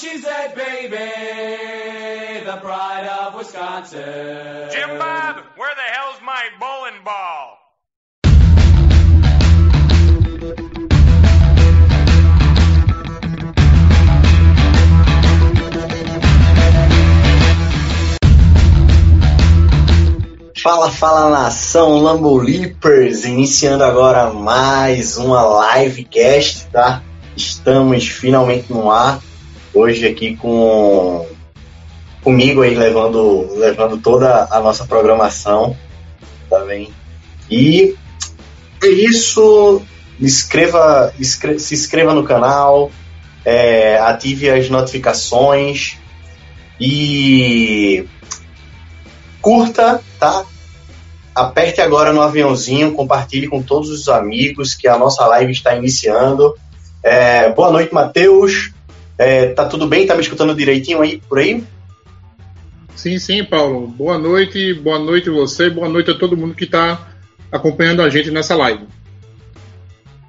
[0.00, 0.96] A cheesehead baby,
[2.46, 4.70] the pride of Wisconsin.
[4.72, 7.58] Jim Bob, where the hell's my bowling ball?
[20.62, 27.02] Fala, fala nação Lambo Leapers, iniciando agora mais uma livecast, tá?
[27.36, 29.20] Estamos finalmente no ar,
[29.72, 31.26] hoje aqui com
[32.22, 35.76] comigo aí levando, levando toda a nossa programação,
[36.48, 36.92] tá bem?
[37.50, 37.94] E
[38.82, 39.80] é isso,
[40.20, 42.90] inscreva, inscre- se inscreva no canal,
[43.44, 45.96] é, ative as notificações
[46.78, 48.06] e
[49.40, 50.44] curta, tá?
[51.34, 56.54] Aperte agora no aviãozinho, compartilhe com todos os amigos que a nossa live está iniciando.
[57.02, 58.72] É, boa noite, Matheus.
[59.20, 60.06] É, tá tudo bem?
[60.06, 61.62] Tá me escutando direitinho aí por aí?
[62.96, 63.86] Sim, sim, Paulo.
[63.86, 67.06] Boa noite, boa noite a você, boa noite a todo mundo que está
[67.52, 68.86] acompanhando a gente nessa live.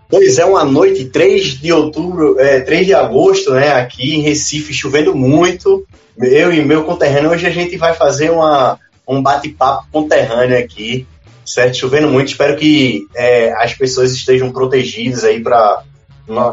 [0.09, 3.71] Pois é, uma noite 3 de outubro, é, 3 de agosto, né?
[3.71, 5.87] Aqui em Recife, chovendo muito.
[6.17, 11.07] Eu e meu conterrâneo, hoje a gente vai fazer uma, um bate-papo conterrâneo aqui,
[11.45, 11.77] certo?
[11.77, 12.27] Chovendo muito.
[12.27, 15.81] Espero que é, as pessoas estejam protegidas aí para.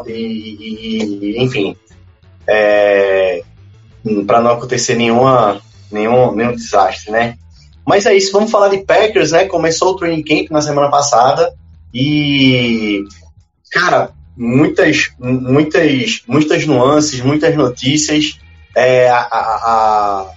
[0.07, 0.57] E-
[1.21, 1.77] e, enfim,
[2.49, 3.43] é,
[4.27, 7.37] para não acontecer nenhuma, nenhum, nenhum desastre, né?
[7.87, 9.47] Mas é isso, vamos falar de Packers, né?
[9.47, 11.53] Começou o training camp na semana passada
[11.93, 13.05] e
[13.71, 18.39] cara, muitas, muitas, muitas nuances, muitas notícias.
[18.77, 20.31] É, a, a,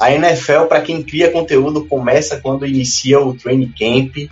[0.00, 4.30] a NFL, para quem cria conteúdo, começa quando inicia o training camp.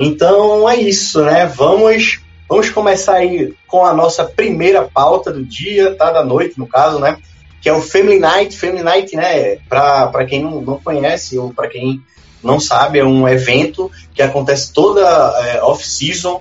[0.00, 1.46] Então é isso, né?
[1.46, 6.10] Vamos, vamos começar aí com a nossa primeira pauta do dia, tá?
[6.10, 7.18] Da noite, no caso, né?
[7.60, 8.56] Que é o Family Night.
[8.56, 9.56] Family Night, né?
[9.68, 12.00] Para quem não, não conhece ou para quem
[12.42, 16.40] não sabe, é um evento que acontece toda é, off-season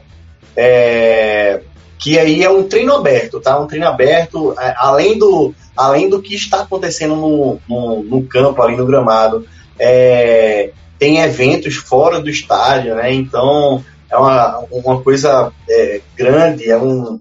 [0.55, 1.61] é,
[1.99, 3.59] que aí é um treino aberto, tá?
[3.59, 8.61] Um treino aberto, é, além do, além do que está acontecendo no, no, no campo,
[8.61, 9.47] ali no gramado,
[9.79, 13.13] é, tem eventos fora do estádio, né?
[13.13, 17.19] Então é uma, uma coisa é, grande, é um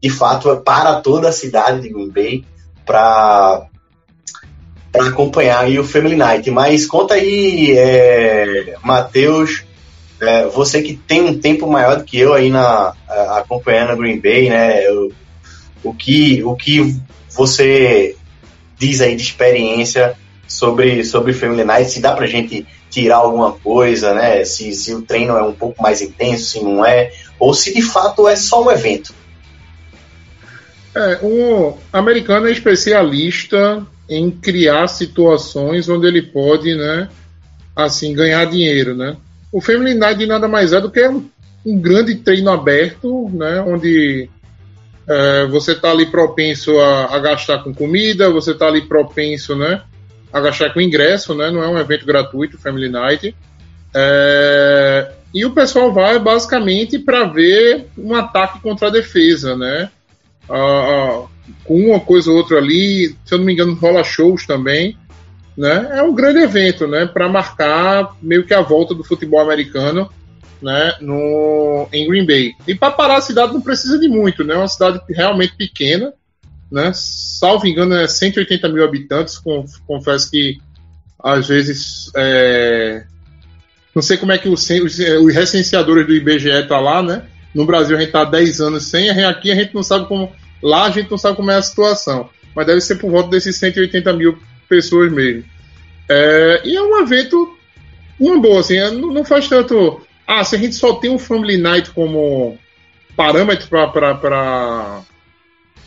[0.00, 2.44] de fato é para toda a cidade de Green Bay
[2.86, 3.66] para
[4.90, 6.50] para acompanhar aí o Family Night.
[6.50, 9.64] Mas conta aí, é, Matheus,
[10.20, 12.94] é, você que tem um tempo maior do que eu aí na
[13.36, 14.86] acompanhando a Green Bay, né?
[14.86, 15.12] eu-
[15.84, 16.96] o que o que
[17.30, 18.16] você
[18.76, 20.16] diz aí de experiência
[20.46, 21.90] sobre sobre Family Night?
[21.90, 24.44] Se dá pra gente tirar alguma coisa, né?
[24.44, 27.82] Se, se o treino é um pouco mais intenso, se não é, ou se de
[27.82, 29.14] fato é só um evento.
[30.94, 37.08] É, o americano é especialista em criar situações onde ele pode, né,
[37.76, 39.16] assim, ganhar dinheiro, né?
[39.52, 41.28] O Night nada mais é do que um,
[41.64, 44.28] um grande treino aberto, né, onde
[45.06, 49.82] é, você está ali propenso a, a gastar com comida, você está ali propenso, né,
[50.32, 51.50] a gastar com ingresso, né?
[51.50, 53.34] Não é um evento gratuito, Family Night.
[53.94, 59.90] É, e o pessoal vai basicamente para ver um ataque contra a defesa, né?
[60.48, 61.24] Ah,
[61.64, 64.96] com uma coisa ou outra ali, se eu não me engano, rola shows também.
[65.56, 65.88] Né?
[65.92, 67.04] É um grande evento né?
[67.04, 70.08] para marcar meio que a volta do futebol americano
[70.62, 70.94] né?
[71.00, 72.52] no, em Green Bay.
[72.66, 74.54] E para parar a cidade não precisa de muito, né?
[74.54, 76.12] é uma cidade realmente pequena.
[76.70, 76.92] Né?
[76.94, 79.38] Salvo engano, é 180 mil habitantes.
[79.38, 80.58] Conf- Confesso que
[81.22, 83.04] às vezes é,
[83.94, 84.98] não sei como é que os, cen- os,
[85.34, 87.24] recenseadores do IBGE tá lá, né?
[87.54, 90.32] No Brasil a gente tá há 10 anos sem, aqui a gente não sabe como.
[90.62, 92.28] Lá a gente não sabe como é a situação.
[92.54, 94.38] Mas deve ser por volta desses 180 mil
[94.68, 95.44] pessoas mesmo.
[96.08, 97.58] É, e é um evento
[98.18, 100.00] uma boa, assim, é, não, não faz tanto.
[100.26, 102.58] Ah, se a gente só tem um Family Night como
[103.16, 105.02] parâmetro para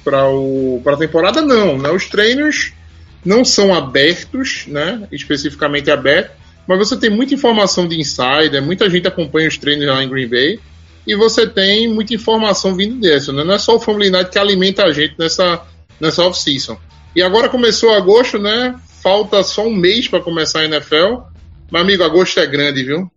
[0.03, 1.77] para a temporada, não.
[1.77, 1.89] Né?
[1.89, 2.73] Os treinos
[3.23, 5.07] não são abertos, né?
[5.11, 6.35] especificamente abertos,
[6.67, 10.27] mas você tem muita informação de insider, muita gente acompanha os treinos lá em Green
[10.27, 10.59] Bay.
[11.05, 13.43] e você tem muita informação vindo dessa, né?
[13.43, 15.61] Não é só o Family Night que alimenta a gente nessa,
[15.99, 16.77] nessa off-season.
[17.15, 18.75] E agora começou agosto, né?
[19.01, 21.23] Falta só um mês para começar a NFL.
[21.71, 23.11] Meu amigo, agosto é grande, viu?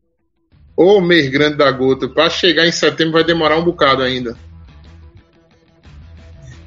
[0.77, 2.09] Ô mês grande da gota.
[2.09, 4.37] Para chegar em setembro vai demorar um bocado ainda.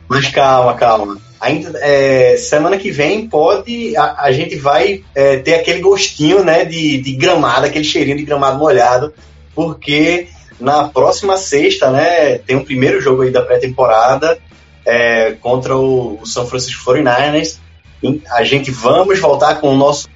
[0.08, 1.18] Mas calma, calma.
[1.40, 3.96] Ainda, é, semana que vem pode.
[3.96, 8.24] A, a gente vai é, ter aquele gostinho né, de, de gramado, aquele cheirinho de
[8.24, 9.14] gramado molhado,
[9.54, 10.28] porque
[10.60, 14.40] na próxima sexta, né, tem o um primeiro jogo aí da pré-temporada
[14.86, 17.60] é, contra o, o São Francisco 49ers.
[18.02, 20.08] E a gente vamos voltar com o nosso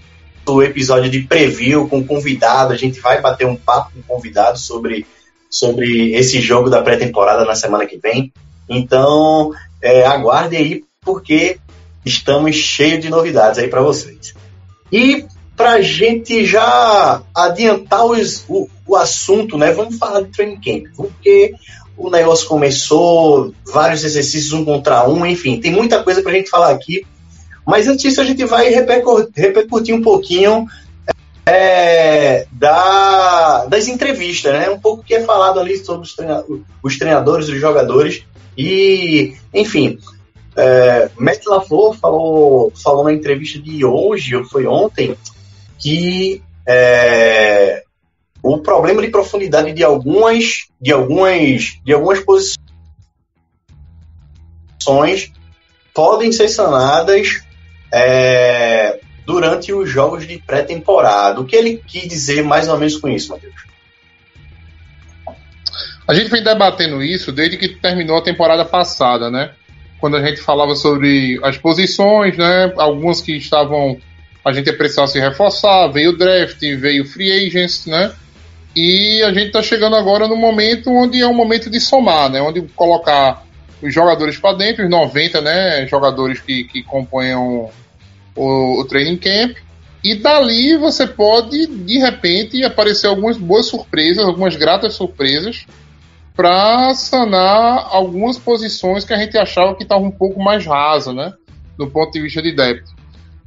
[0.64, 2.74] episódio de preview com convidado.
[2.74, 5.06] A gente vai bater um papo com convidado sobre,
[5.50, 8.34] sobre esse jogo da pré-temporada na semana que vem.
[8.68, 9.52] Então,
[9.82, 11.58] é, aguardem aí, porque
[12.06, 14.34] estamos cheios de novidades aí para vocês.
[14.92, 15.26] E
[15.56, 19.72] para a gente já adiantar os, o, o assunto, né?
[19.72, 21.54] Vamos falar de training camp, porque
[21.98, 26.50] o negócio começou, vários exercícios um contra um, enfim, tem muita coisa para a gente
[26.50, 27.06] falar aqui.
[27.66, 30.66] Mas antes disso, a gente vai repercutir um pouquinho
[31.46, 33.01] é, da,
[33.72, 34.70] das entrevistas, né?
[34.70, 38.26] Um pouco que é falado ali sobre os, treinadores, os treinadores, os jogadores.
[38.58, 39.98] E, enfim,
[40.58, 45.16] é, Matt LaFleur falou, falou na entrevista de hoje, ou foi ontem,
[45.80, 47.86] que é,
[48.44, 52.60] o problema de profundidade de algumas, de algumas, de algumas posições
[55.94, 57.42] podem ser sanadas
[57.90, 59.00] é,
[59.32, 61.40] durante os jogos de pré-temporada.
[61.40, 63.54] O que ele quis dizer mais ou menos com isso, Matheus?
[66.08, 69.52] A gente vem debatendo isso desde que terminou a temporada passada, né?
[70.00, 72.74] Quando a gente falava sobre as posições, né?
[72.78, 73.98] Algumas que estavam.
[74.44, 78.12] A gente precisava se reforçar, veio o draft, veio o free agents, né?
[78.76, 82.42] E a gente está chegando agora no momento onde é um momento de somar, né?
[82.42, 83.44] Onde colocar
[83.82, 87.34] os jogadores para dentro, os 90 né, jogadores que, que compõem
[88.36, 89.58] o, o training camp.
[90.04, 95.66] E dali você pode, de repente, aparecer algumas boas surpresas, algumas gratas surpresas,
[96.36, 101.34] para sanar algumas posições que a gente achava que estavam um pouco mais rasa, né?
[101.78, 102.92] Do ponto de vista de débito.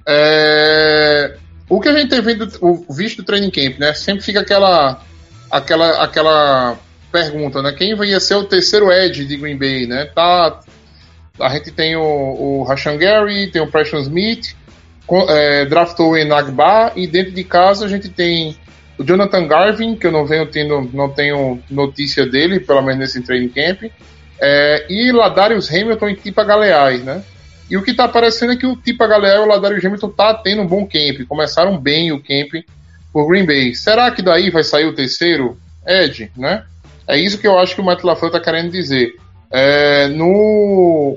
[0.06, 1.36] É...
[1.68, 3.94] O que a gente tem visto, visto do training camp, né?
[3.94, 5.02] Sempre fica aquela
[5.50, 6.78] aquela, aquela
[7.10, 7.72] pergunta, né?
[7.72, 10.06] Quem ia ser o terceiro edge de Green Bay, né?
[10.06, 10.60] Tá,
[11.40, 14.54] a gente tem o, o Rashan Gary, tem o Preston Smith,
[15.28, 18.56] é, draftou o Enagba e dentro de casa a gente tem
[18.98, 23.20] o Jonathan Garvin, que eu não venho tendo, não tenho notícia dele, pelo menos nesse
[23.22, 23.90] training camp,
[24.40, 27.22] é, e Ladarius Hamilton e Tipa Galeais, né?
[27.68, 30.34] E o que está aparecendo é que o Tipa Galeai e o Ladarius Hamilton tá
[30.34, 32.64] tendo um bom camp, começaram bem o camp
[33.12, 33.74] por Green Bay.
[33.74, 36.64] Será que daí vai sair o terceiro Ed, né?
[37.06, 39.14] É isso que eu acho que o Matt LaFleur está querendo dizer.
[39.50, 41.16] É, no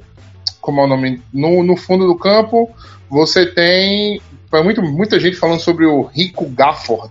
[0.68, 1.22] como é o nome?
[1.34, 2.70] No, no fundo do campo,
[3.10, 4.22] você tem
[4.52, 7.10] muito, muita gente falando sobre o Rico Gafford,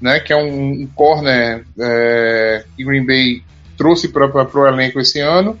[0.00, 0.18] né?
[0.18, 3.44] Que é um, um corner é, que Green Bay
[3.76, 5.56] trouxe para o elenco esse ano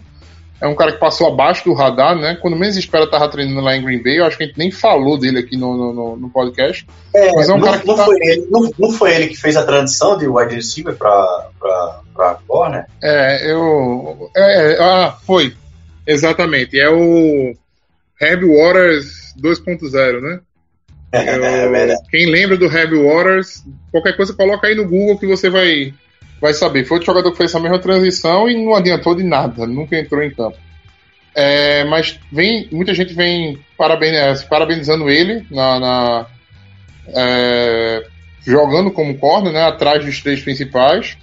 [0.60, 2.36] é um cara que passou abaixo do radar, né?
[2.40, 4.70] Quando menos espera tava treinando lá em Green Bay, eu acho que a gente nem
[4.70, 6.86] falou dele aqui no, no, no podcast.
[7.14, 8.04] É, mas é um não, cara que não, tá...
[8.04, 12.38] foi ele, não, não, foi ele que fez a transição de wide receiver para para
[12.48, 12.86] corner?
[13.00, 15.54] É, eu é, é, ah, foi.
[16.08, 16.80] Exatamente.
[16.80, 17.54] É o
[18.18, 20.40] Herb Waters 2.0, né?
[21.12, 25.94] É, quem lembra do Herb Waters, qualquer coisa coloca aí no Google que você vai
[26.40, 26.84] vai saber.
[26.84, 30.22] Foi outro jogador que fez essa mesma transição e não adiantou de nada, nunca entrou
[30.22, 30.56] em campo.
[31.34, 36.26] É, mas vem, muita gente vem parabeniz, parabenizando ele na, na
[37.08, 38.04] é,
[38.46, 41.16] jogando como corner, né, atrás dos três principais.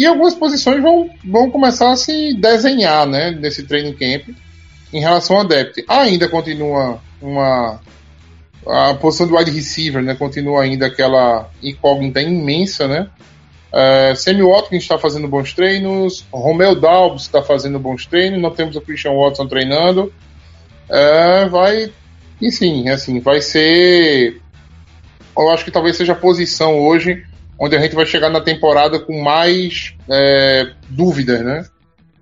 [0.00, 4.34] E algumas posições vão, vão começar a se desenhar né, nesse training camp
[4.90, 5.84] em relação a depth.
[5.86, 7.78] Ainda continua uma.
[8.66, 13.10] A posição do wide receiver né, continua ainda aquela incógnita imensa, né?
[13.70, 18.76] Uh, Sammy Watkins está fazendo bons treinos, Romeo Dalbs está fazendo bons treinos, não temos
[18.76, 20.10] o Christian Watson treinando.
[20.88, 21.92] Uh, vai,
[22.40, 24.40] enfim, assim, vai ser.
[25.36, 27.22] Eu acho que talvez seja a posição hoje
[27.60, 31.66] onde a gente vai chegar na temporada com mais é, dúvidas, né?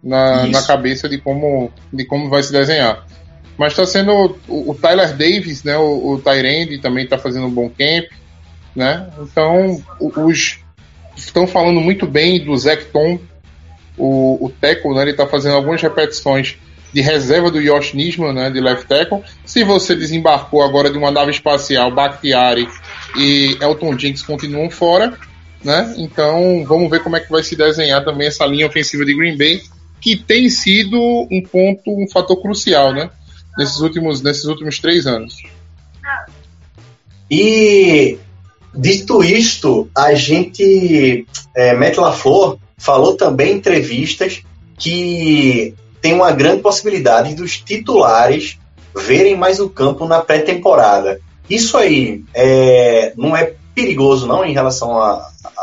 [0.03, 3.07] Na, na, cabeça de como, de como vai se desenhar.
[3.57, 5.77] Mas está sendo o, o, Tyler Davis, né?
[5.77, 8.07] O, o Tyrande também está fazendo um bom camp,
[8.75, 9.09] né?
[9.21, 10.59] Então, os
[11.17, 13.19] estão falando muito bem do Zecton,
[13.97, 15.03] o, o tackle, né?
[15.03, 16.57] Ele está fazendo algumas repetições
[16.93, 18.51] de reserva do Josh Nisman, né?
[18.51, 19.23] De left tackle.
[19.45, 22.69] Se você desembarcou agora de uma nave espacial, Bakhtiari
[23.17, 25.17] e Elton Jenks continuam fora.
[25.65, 25.95] Né?
[25.97, 29.37] Então vamos ver como é que vai se desenhar também essa linha ofensiva de Green
[29.37, 29.63] Bay,
[30.01, 30.99] que tem sido
[31.31, 33.11] um ponto, um fator crucial, né?
[33.57, 35.43] Nesses últimos, nesses últimos três anos.
[37.31, 38.19] E
[38.75, 44.43] dito isto, a gente, é, Matt LaFleur falou também em entrevistas
[44.79, 48.57] que tem uma grande possibilidade dos titulares
[48.97, 51.21] verem mais o campo na pré-temporada.
[51.51, 55.01] Isso aí é, não é perigoso não em relação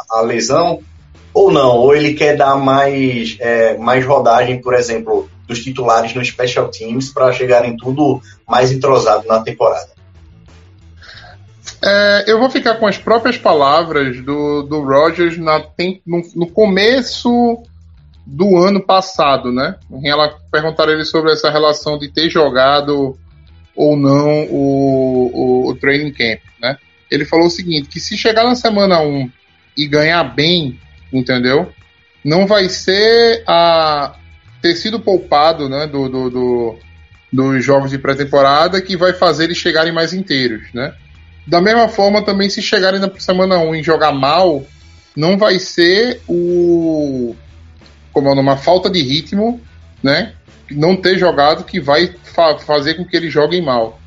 [0.10, 0.82] à lesão
[1.34, 1.78] ou não?
[1.78, 7.12] Ou ele quer dar mais, é, mais rodagem, por exemplo, dos titulares no Special Teams
[7.12, 9.90] para chegarem tudo mais entrosado na temporada?
[11.84, 16.48] É, eu vou ficar com as próprias palavras do, do Rogers na, tem, no, no
[16.48, 17.62] começo
[18.26, 19.76] do ano passado, né?
[20.04, 23.16] Ela perguntaram ele sobre essa relação de ter jogado
[23.76, 26.78] ou não o, o, o training camp, né?
[27.12, 29.30] Ele falou o seguinte, que se chegar na semana 1
[29.78, 30.80] e ganhar bem,
[31.12, 31.72] entendeu?
[32.24, 34.16] Não vai ser a
[34.62, 36.80] ter sido poupado, né, do, do, do
[37.32, 40.94] dos jogos de pré-temporada que vai fazer eles chegarem mais inteiros, né?
[41.46, 44.66] Da mesma forma, também, se chegarem na semana 1 e jogar mal,
[45.16, 47.36] não vai ser o.
[48.12, 48.32] Como é?
[48.32, 49.62] Uma falta de ritmo,
[50.02, 50.34] né?
[50.72, 54.00] Não ter jogado que vai fa fazer com que eles joguem mal.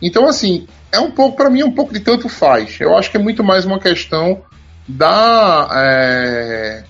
[0.00, 2.80] Então, assim, é um pouco, para mim, é um pouco de tanto faz.
[2.80, 4.42] Eu acho que é muito mais uma questão
[4.86, 5.68] da.
[5.72, 6.84] É,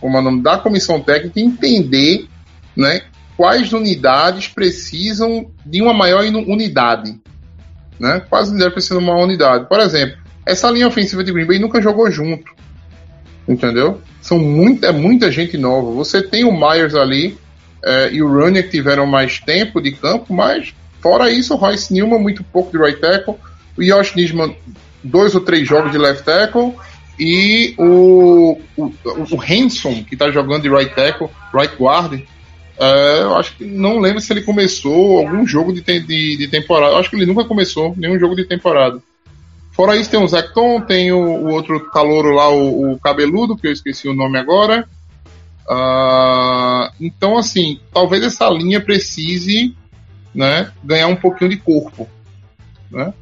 [0.00, 0.42] como é o nome?
[0.42, 2.26] Da comissão técnica entender,
[2.76, 3.02] né?
[3.36, 7.18] Quais unidades precisam de uma maior unidade
[8.00, 8.22] né?
[8.30, 9.68] Quase deve precisa de uma unidade.
[9.68, 12.50] Por exemplo, essa linha ofensiva de Green Bay nunca jogou junto.
[13.46, 14.00] Entendeu?
[14.22, 15.92] São muita, é muita gente nova.
[15.92, 17.38] Você tem o Myers ali
[17.84, 21.92] é, e o Runner que tiveram mais tempo de campo, mas fora isso, o Royce
[21.92, 23.34] Newman, muito pouco de right tackle.
[23.76, 24.56] O Josh Nisman,
[25.04, 26.74] dois ou três jogos de left tackle.
[27.20, 32.18] E o, o, o Hanson, que está jogando de right tackle, right guard,
[32.78, 36.94] é, eu acho que não lembro se ele começou algum jogo de, de, de, temporada.
[36.94, 39.02] Eu acho que ele nunca começou nenhum jogo de temporada.
[39.72, 43.66] Fora isso, tem o Zecton, tem o, o outro calouro lá, o, o, cabeludo, que
[43.66, 44.88] eu esqueci o nome agora.
[45.68, 49.76] Uh, então, assim, talvez essa linha precise
[50.34, 52.08] né, ganhar um pouquinho de corpo.
[52.90, 53.12] Né?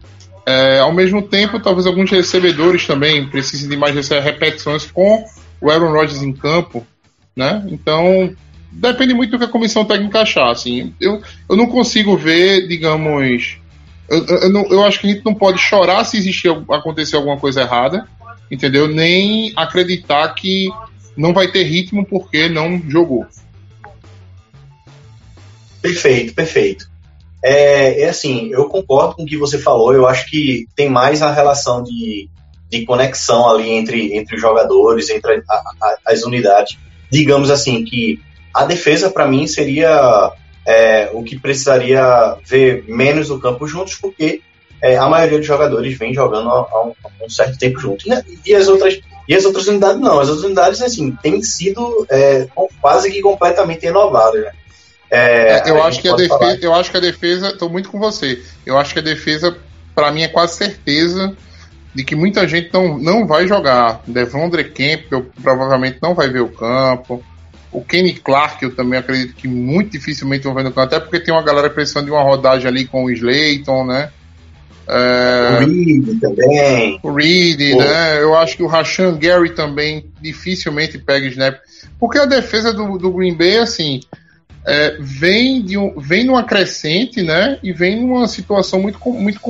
[0.48, 5.22] É, ao mesmo tempo, talvez alguns recebedores também precisem de mais repetições com
[5.60, 6.86] o Aaron Rodgers em campo.
[7.36, 7.66] Né?
[7.68, 8.34] Então,
[8.72, 10.50] depende muito do que a comissão técnica achar.
[10.50, 10.94] Assim.
[10.98, 13.58] Eu, eu não consigo ver, digamos.
[14.08, 17.36] Eu, eu, não, eu acho que a gente não pode chorar se existir acontecer alguma
[17.36, 18.08] coisa errada,
[18.50, 18.88] entendeu?
[18.88, 20.70] Nem acreditar que
[21.14, 23.26] não vai ter ritmo porque não jogou.
[25.82, 26.88] Perfeito, perfeito.
[27.42, 29.94] É, é assim, eu concordo com o que você falou.
[29.94, 32.28] Eu acho que tem mais a relação de,
[32.68, 36.76] de conexão ali entre, entre os jogadores, entre a, a, as unidades.
[37.10, 38.20] Digamos assim, que
[38.52, 40.32] a defesa, para mim, seria
[40.66, 44.42] é, o que precisaria ver menos no campo juntos, porque
[44.82, 46.92] é, a maioria dos jogadores vem jogando há, um,
[47.24, 48.04] um, certo tempo juntos.
[48.06, 50.20] E, e, as outras, e as outras unidades não.
[50.20, 52.46] As outras unidades, assim, têm sido é,
[52.80, 54.42] quase que completamente renovadas.
[54.42, 54.52] Né?
[55.10, 58.42] É, eu, acho que a defesa, eu acho que a defesa, estou muito com você.
[58.66, 59.56] Eu acho que a defesa,
[59.94, 61.34] para mim, é quase certeza
[61.94, 64.02] de que muita gente não, não vai jogar.
[64.06, 67.22] Devondre Campbell provavelmente não vai ver o campo.
[67.72, 71.20] O Kenny Clark, eu também acredito que muito dificilmente vão ver no campo, até porque
[71.20, 74.10] tem uma galera precisando de uma rodagem ali com o Slayton, né?
[74.88, 75.58] É...
[75.62, 77.00] O Reed também.
[77.02, 78.22] O Reed, né?
[78.22, 81.58] Eu acho que o Rashan Gary também dificilmente pega snap.
[81.98, 84.00] Porque a defesa do, do Green Bay, assim,
[84.66, 87.58] é, vem, de um, vem numa crescente, né?
[87.62, 89.40] E vem numa situação muito, muito,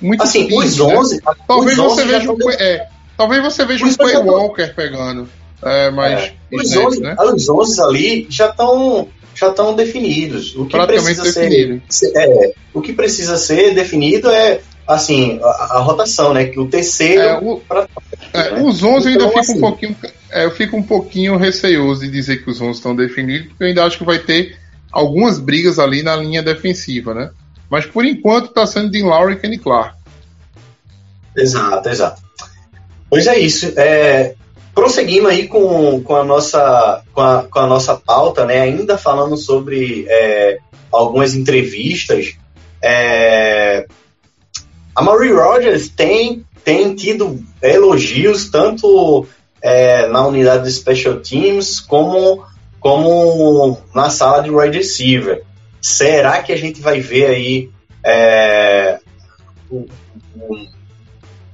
[0.00, 1.20] muito assim, difícil, os 11, né?
[1.46, 5.28] talvez, os 11 você veja um, é, talvez você veja um Quay Walker pegando.
[5.62, 7.16] É, mas é, os, 11, né?
[7.18, 10.56] os 11 ali já estão já estão definidos.
[10.56, 11.82] O que precisa definido.
[11.88, 16.46] ser, é, o que precisa ser definido é assim a, a rotação, né?
[16.46, 17.20] Que o terceiro.
[17.20, 17.86] É, o, pra,
[18.32, 18.62] é, né?
[18.62, 19.96] Os 11 então, ainda assim, fica um pouquinho,
[20.30, 23.68] é, eu fico um pouquinho receoso de dizer que os 11 estão definidos, porque eu
[23.68, 24.56] ainda acho que vai ter
[24.90, 27.30] algumas brigas ali na linha defensiva, né?
[27.70, 29.94] Mas por enquanto está sendo Dean Lowry e Kenny Clark.
[31.36, 32.22] Exato, exato.
[33.10, 33.72] Pois é isso.
[33.76, 34.34] É,
[34.74, 39.36] prosseguindo aí com, com, a nossa, com, a, com a nossa pauta, né, ainda falando
[39.36, 40.58] sobre é,
[40.90, 42.36] algumas entrevistas,
[42.82, 43.86] é,
[44.98, 49.24] a Marie Rogers tem, tem tido elogios tanto
[49.62, 52.44] é, na unidade de Special Teams como,
[52.80, 55.44] como na sala de wide receiver.
[55.80, 57.70] Será que a gente vai ver aí
[58.04, 58.98] é,
[59.70, 59.86] um,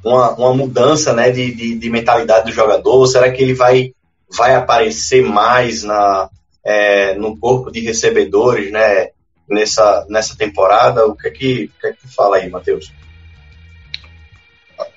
[0.02, 3.06] uma, uma mudança né, de, de, de mentalidade do jogador?
[3.06, 3.92] Será que ele vai,
[4.34, 6.30] vai aparecer mais na,
[6.64, 9.10] é, no corpo de recebedores né,
[9.46, 11.04] nessa, nessa temporada?
[11.04, 12.90] O que é que, o que, é que tu fala aí, Matheus?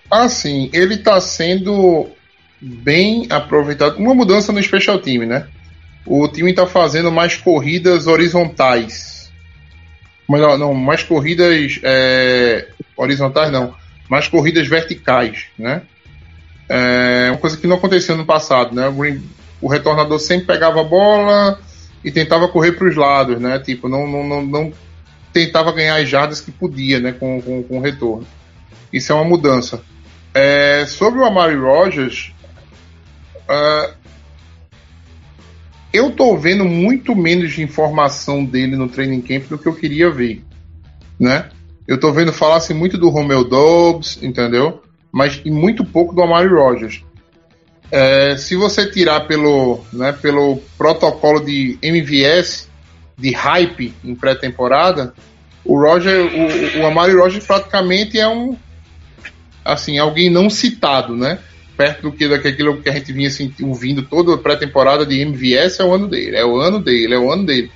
[0.10, 2.10] Assim, ele está sendo
[2.62, 3.98] bem aproveitado.
[3.98, 5.48] Uma mudança no special time, né?
[6.06, 9.32] O time está fazendo mais corridas horizontais.
[10.30, 13.74] Melhor, não, mais corridas é, horizontais não,
[14.10, 15.84] mais corridas verticais, né?
[16.70, 18.88] É uma coisa que não aconteceu no passado, né?
[19.62, 21.60] O, retornador sempre pegava a bola
[22.04, 23.58] e tentava correr para os lados, né?
[23.60, 24.74] Tipo, não, não, não, não,
[25.32, 27.14] tentava ganhar as jardas que podia, né?
[27.14, 28.28] Com, com, com o retorno.
[28.92, 29.82] Isso é uma mudança.
[30.34, 32.32] É, sobre o Amari Rogers,
[33.50, 33.94] uh,
[35.92, 40.10] eu tô vendo muito menos de informação dele no training camp do que eu queria
[40.12, 40.44] ver,
[41.20, 41.50] né?
[41.88, 44.84] Eu tô vendo falar-se muito do Romeo Dobbs, entendeu?
[45.12, 47.04] Mas e muito pouco do Amari Rogers.
[47.90, 52.68] É, se você tirar pelo, né, pelo protocolo de MVS,
[53.18, 55.14] de hype em pré-temporada,
[55.64, 58.58] o Roger, o, o Amari Rogers praticamente é um
[59.68, 61.40] assim, alguém não citado, né?
[61.76, 65.80] Perto do que daquilo que a gente vinha assim, ouvindo toda a pré-temporada de MVS
[65.80, 67.72] é o ano dele, é o ano dele, é o ano dele.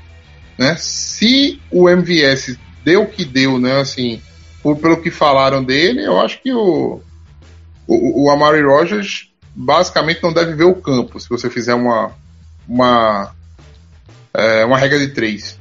[0.57, 0.75] Né?
[0.77, 3.79] Se o MVS deu o que deu, né?
[3.79, 4.21] Assim,
[4.63, 7.01] por, pelo que falaram dele, eu acho que o,
[7.87, 12.11] o, o Amari Rogers basicamente não deve ver o campo se você fizer uma
[12.67, 13.33] uma
[14.33, 15.59] é, uma regra de três.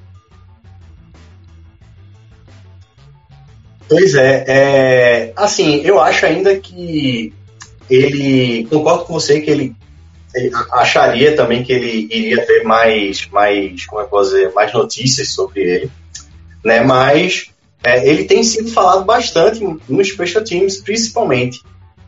[3.90, 7.34] Pois é, é, assim, eu acho ainda que
[7.90, 9.74] ele, concordo com você que ele,
[10.70, 15.62] acharia também que ele iria ter mais, mais, como é que dizer, mais notícias sobre
[15.62, 15.90] ele,
[16.64, 16.84] né?
[16.84, 17.50] Mas
[17.82, 21.60] é, ele tem sido falado bastante nos special teams, principalmente.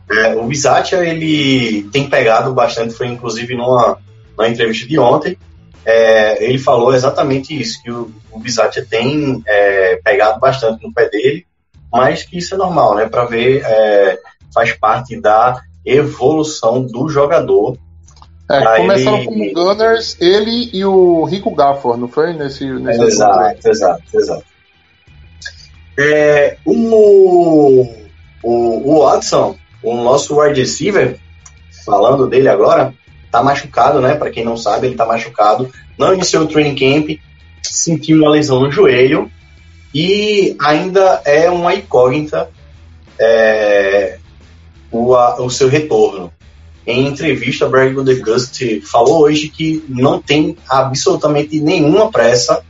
[0.09, 3.99] É, o Bisatia, ele tem pegado bastante, foi inclusive numa,
[4.37, 5.37] numa entrevista de ontem,
[5.85, 11.09] é, ele falou exatamente isso, que o, o Bisatia tem é, pegado bastante no pé
[11.09, 11.45] dele,
[11.93, 13.07] mas que isso é normal, né?
[13.07, 14.19] Para ver, é,
[14.51, 17.77] faz parte da evolução do jogador.
[18.49, 19.25] É, começaram ele...
[19.25, 22.33] como Gunners, ele e o Rico Gafford, não foi?
[22.33, 24.43] Nesse, nesse é, exato, exato, exato.
[25.97, 27.87] É, o,
[28.41, 31.19] o, o Watson, o nosso wide receiver,
[31.85, 32.91] falando dele agora,
[33.31, 34.15] tá machucado, né?
[34.15, 35.69] Para quem não sabe, ele tá machucado.
[35.97, 37.19] Não iniciou o training camp,
[37.61, 39.31] sentiu uma lesão no joelho
[39.93, 42.49] e ainda é uma incógnita
[43.19, 44.17] é,
[44.91, 46.31] o, a, o seu retorno.
[46.85, 52.61] Em entrevista, Brad Gust falou hoje que não tem absolutamente nenhuma pressa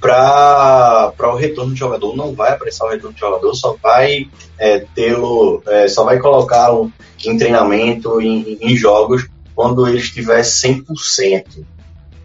[0.00, 2.16] para o retorno de jogador.
[2.16, 6.92] Não vai apressar o retorno de jogador, só vai é, tê-lo, é, só vai colocá-lo
[7.24, 11.64] em treinamento, em, em, jogos, quando ele estiver 100%.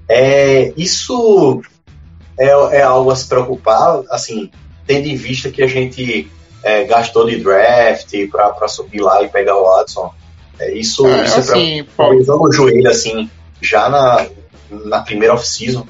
[0.10, 1.62] É, isso
[2.40, 4.52] é, é algo a se preocupar, assim,
[4.86, 6.30] tendo em vista que a gente
[6.64, 10.14] é, gastou de draft para subir lá e pegar o Watson.
[10.60, 13.30] É, isso, é, isso assim, é o joelho, assim,
[13.62, 14.28] já na,
[14.86, 15.88] na primeira off-season.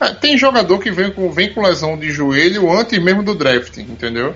[0.00, 3.76] É, tem jogador que vem com, vem com lesão de joelho antes mesmo do draft,
[3.78, 4.34] entendeu?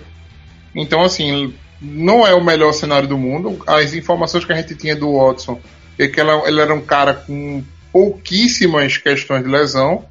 [0.75, 3.63] Então, assim, não é o melhor cenário do mundo.
[3.67, 5.61] As informações que a gente tinha do Watson
[5.99, 10.05] é que ela, ele era um cara com pouquíssimas questões de lesão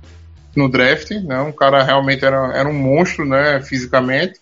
[0.56, 1.42] no draft, né?
[1.42, 4.39] Um cara realmente era, era um monstro, né, fisicamente.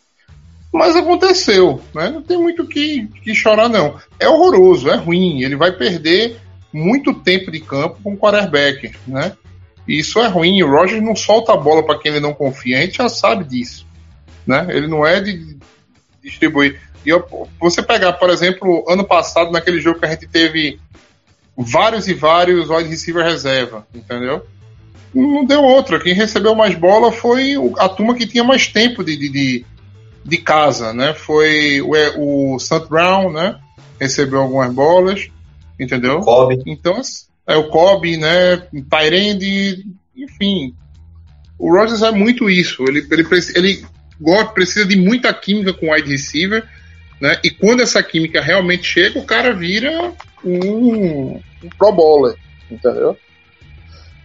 [0.71, 2.09] Mas aconteceu, né?
[2.09, 3.97] Não tem muito que, que chorar, não.
[4.19, 5.43] É horroroso, é ruim.
[5.43, 6.37] Ele vai perder
[6.71, 9.33] muito tempo de campo com o quarterback, né?
[9.87, 10.63] Isso é ruim.
[10.63, 12.77] O Rogers não solta a bola para quem ele não confia.
[12.77, 13.85] A gente já sabe disso,
[14.47, 14.65] né?
[14.69, 15.57] Ele não é de
[16.23, 16.79] distribuir.
[17.05, 17.25] E eu,
[17.59, 20.79] você pegar, por exemplo, ano passado, naquele jogo que a gente teve
[21.57, 24.45] vários e vários wide receiver reserva, entendeu?
[25.13, 25.99] Não deu outra.
[25.99, 29.65] Quem recebeu mais bola foi a turma que tinha mais tempo de, de,
[30.23, 31.13] de casa, né?
[31.13, 33.59] Foi o, é, o Sant Brown, né?
[33.99, 35.27] Recebeu algumas bolas,
[35.79, 36.21] entendeu?
[36.21, 36.61] Kobe.
[36.65, 36.99] Então,
[37.45, 38.57] é o Kobe, né?
[38.89, 40.73] Tyrande, enfim.
[41.59, 42.83] O Rogers é muito isso.
[42.87, 43.85] Ele, ele, ele
[44.53, 46.63] precisa de muita química com o wide receiver,
[47.19, 47.37] né?
[47.43, 52.35] E quando essa química realmente chega, o cara vira um, um pro bowler,
[52.69, 53.17] entendeu?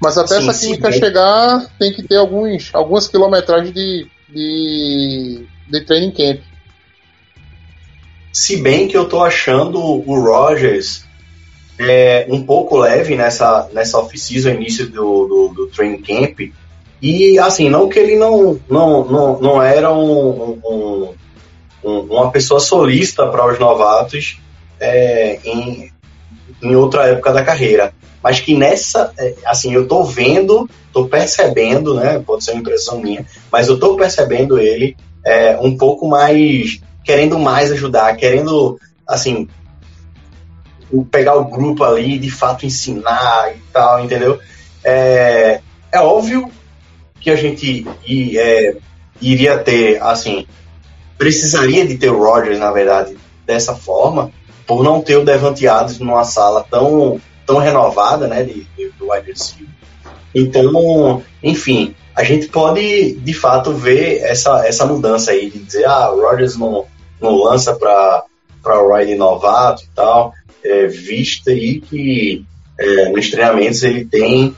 [0.00, 5.46] Mas até sim, essa química sim, chegar, tem que ter alguns, algumas quilometragens de, de,
[5.68, 6.40] de training camp.
[8.32, 11.06] Se bem que eu tô achando o Rogers
[11.78, 16.40] é, um pouco leve nessa, nessa off-season, início do, do, do, training camp.
[17.00, 21.14] E assim, não que ele não, não, não, não era um, um,
[21.85, 24.38] um- uma pessoa solista para os novatos
[24.80, 25.92] é, em,
[26.62, 27.92] em outra época da carreira.
[28.26, 32.18] Mas que nessa, é, assim, eu tô vendo, tô percebendo, né?
[32.18, 37.38] Pode ser uma impressão minha, mas eu tô percebendo ele é, um pouco mais querendo
[37.38, 39.46] mais ajudar, querendo, assim,
[41.08, 44.40] pegar o grupo ali de fato ensinar e tal, entendeu?
[44.82, 45.60] É,
[45.92, 46.50] é óbvio
[47.20, 47.86] que a gente
[48.36, 48.74] é,
[49.22, 50.48] iria ter, assim,
[51.16, 54.32] precisaria de ter o Rodgers, na verdade, dessa forma,
[54.66, 59.12] por não ter o Devante Adams numa sala tão, tão renovada, né, de, de, do
[59.12, 59.68] wide receiver.
[60.35, 66.11] Então, enfim, a gente pode, de fato, ver essa, essa mudança aí, de dizer, ah,
[66.11, 66.85] o Rodgers não,
[67.20, 68.24] não lança para
[68.64, 70.32] o wide novato e tal,
[70.64, 72.44] é, vista aí que
[72.78, 74.54] é, nos treinamentos ele tem,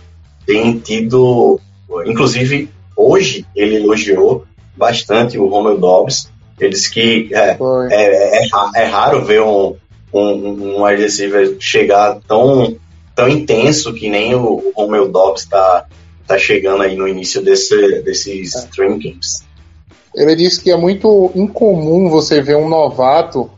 [0.47, 1.61] tem tido,
[2.07, 4.45] inclusive hoje ele elogiou
[4.77, 7.57] bastante o Romeo Dobbs, ele disse que é,
[7.91, 9.77] é, é, é raro ver um,
[10.13, 12.77] um, um wide receiver chegar tão,
[13.15, 15.87] tão intenso que nem o, o Romeo Dobbs está
[16.27, 19.45] tá chegando aí no início desse, desses training camps.
[20.15, 23.51] Ele disse que é muito incomum você ver um novato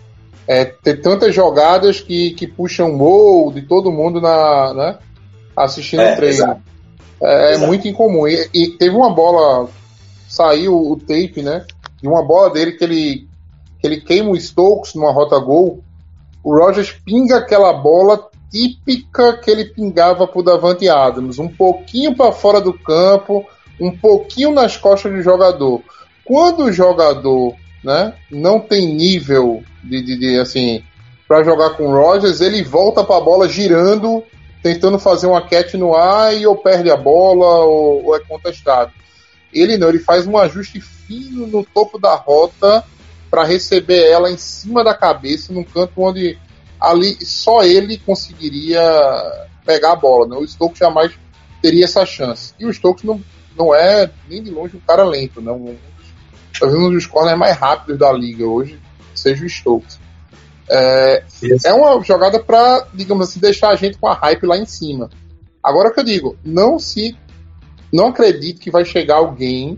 [0.47, 4.99] é, ter tantas jogadas que, que puxam gol de todo mundo na, né,
[5.57, 6.35] assistindo É, o treino.
[6.35, 6.61] exato.
[7.23, 7.67] É, é Exato.
[7.67, 8.27] muito incomum.
[8.27, 9.69] E, e teve uma bola,
[10.29, 11.65] saiu o tape, né?
[12.03, 13.29] De uma bola dele que ele,
[13.79, 15.85] que ele queima o Stokes numa rota gol.
[16.43, 22.33] O Rogers pinga aquela bola típica que ele pingava pro Davante Adams, um pouquinho para
[22.33, 23.47] fora do campo,
[23.81, 25.83] um pouquinho nas costas do jogador.
[26.25, 30.83] Quando o jogador, né, não tem nível de, de, de, assim
[31.27, 34.23] para jogar com o Rogers, ele volta para a bola girando,
[34.63, 38.91] tentando fazer uma catch no ar e ou perde a bola ou, ou é contestado.
[39.53, 42.85] Ele não, ele faz um ajuste fino no topo da rota
[43.31, 46.39] para receber ela em cima da cabeça, num canto onde
[46.81, 48.81] ali só ele conseguiria
[49.65, 50.27] pegar a bola.
[50.27, 50.37] Né?
[50.37, 51.13] O Stokes jamais
[51.63, 52.55] teria essa chance.
[52.59, 53.23] E o Stokes não,
[53.57, 55.53] não é nem de longe um cara lento, né?
[55.53, 55.77] Um
[56.59, 58.79] talvez um dos corners mais rápidos da liga hoje
[59.15, 59.99] seja o Stokes.
[60.69, 61.25] É,
[61.65, 65.11] é uma jogada para, digamos assim, deixar a gente com a hype lá em cima.
[65.63, 67.17] Agora que eu digo, não se
[67.93, 69.77] não acredito que vai chegar alguém,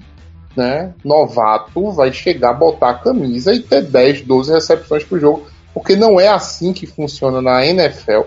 [0.56, 5.96] né, novato, vai chegar, botar a camisa e ter 10, 12 recepções por jogo, porque
[5.96, 8.22] não é assim que funciona na NFL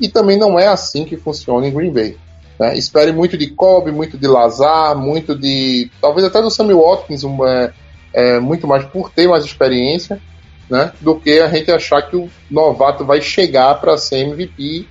[0.00, 2.16] e também não é assim que funciona em Green Bay.
[2.58, 2.76] Né?
[2.76, 5.90] Espere muito de Cobb, muito de Lazar, muito de.
[6.00, 7.72] talvez até do Sammy Watkins, um, é,
[8.12, 10.20] é, muito mais por ter mais experiência,
[10.68, 10.92] né?
[11.00, 14.86] do que a gente achar que o novato vai chegar para ser MVP,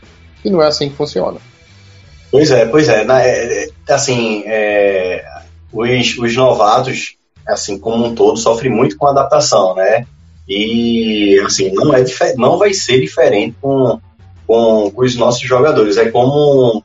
[0.45, 1.39] e não é assim que funciona.
[2.31, 3.03] Pois é, pois é.
[3.03, 5.25] Na, é, é, assim, é,
[5.77, 7.15] os, os novatos,
[7.47, 10.05] assim como um todo, sofrem muito com adaptação, né?
[10.47, 12.03] E assim, não, é,
[12.35, 13.99] não vai ser diferente com,
[14.45, 15.97] com, com os nossos jogadores.
[15.97, 16.83] É como.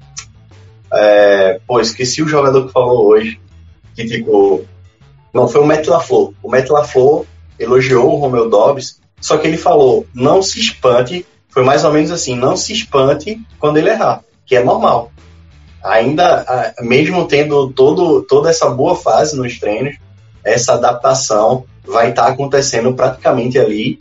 [0.92, 3.40] É, pô, esqueci o jogador que falou hoje,
[3.94, 4.64] que tipo.
[5.32, 6.32] Não, foi o Matt LaFleur.
[6.42, 7.24] O Matt LaFleur
[7.58, 12.10] elogiou o Romeo Dobbs, só que ele falou, não se espante, foi mais ou menos
[12.10, 15.12] assim, não se espante quando ele errar, que é normal
[15.82, 19.96] ainda, mesmo tendo todo, toda essa boa fase nos treinos,
[20.44, 23.98] essa adaptação vai estar acontecendo praticamente ali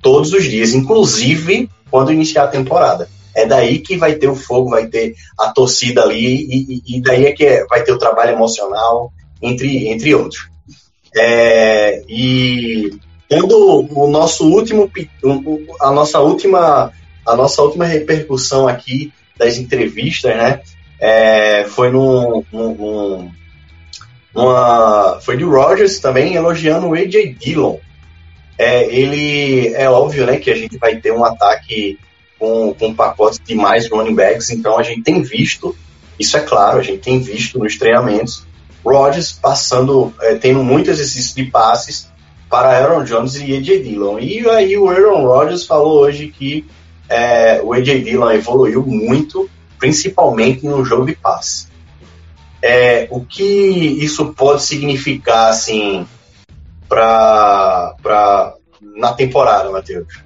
[0.00, 3.08] todos os dias, inclusive quando iniciar a temporada.
[3.34, 7.26] É daí que vai ter o fogo, vai ter a torcida ali, e, e- daí
[7.26, 10.48] é que é- vai ter o trabalho emocional, entre, entre outros.
[11.16, 12.92] É, e
[13.28, 14.90] tendo o nosso último,
[15.80, 16.92] a nossa última,
[17.26, 20.60] a nossa última repercussão aqui das entrevistas, né?
[21.06, 22.42] É, foi num-
[24.34, 27.76] numa, foi de Rogers também elogiando o AJ Dillon.
[28.56, 31.98] É, ele é óbvio, né, que a gente vai ter um ataque
[32.38, 35.76] com, com um pacote de mais running backs, então a gente tem visto,
[36.18, 38.46] isso é claro, a gente tem visto nos treinamentos,
[38.82, 42.08] Rodgers passando, é, tendo muito exercício de passes
[42.48, 44.18] para Aaron Jones e AJ Dillon.
[44.20, 46.64] E aí o Aaron Rodgers falou hoje que
[47.10, 49.50] é, o AJ Dillon evoluiu muito,
[49.84, 51.68] principalmente no jogo de passe.
[52.62, 56.06] É, o que isso pode significar, assim,
[56.88, 58.54] pra, pra,
[58.96, 60.24] na temporada, Matheus?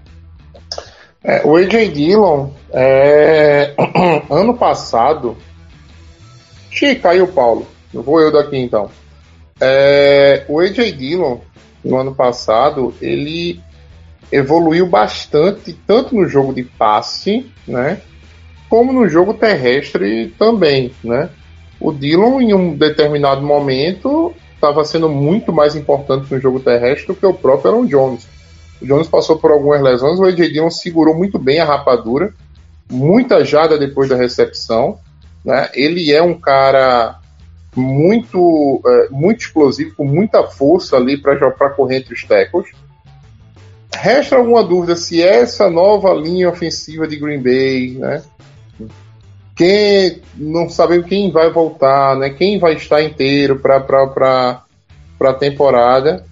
[1.25, 3.75] É, o AJ Dillon, é,
[4.31, 5.37] ano passado.
[6.71, 7.67] Xiii, caiu o Paulo.
[7.93, 8.89] Vou eu daqui então.
[9.61, 11.39] É, o AJ Dillon,
[11.85, 13.61] no ano passado, ele
[14.31, 18.01] evoluiu bastante, tanto no jogo de passe, né?
[18.69, 21.31] Como no jogo terrestre também, né?
[21.81, 27.15] O Dillon, em um determinado momento, estava sendo muito mais importante no jogo terrestre do
[27.15, 28.27] que o próprio Aaron Jones.
[28.83, 32.35] O Jones passou por algumas lesões, o AJ Dillon segurou muito bem a rapadura,
[32.91, 34.99] muita jada depois da recepção.
[35.45, 35.71] Né?
[35.75, 37.21] Ele é um cara
[37.75, 42.69] muito, é, muito explosivo, com muita força ali para correr entre os tackles.
[43.95, 48.23] Resta alguma dúvida se essa nova linha ofensiva de Green Bay, né?
[49.59, 52.31] Quem não sabemos quem vai voltar, né?
[52.31, 54.63] Quem vai estar inteiro para para
[55.21, 56.25] a temporada?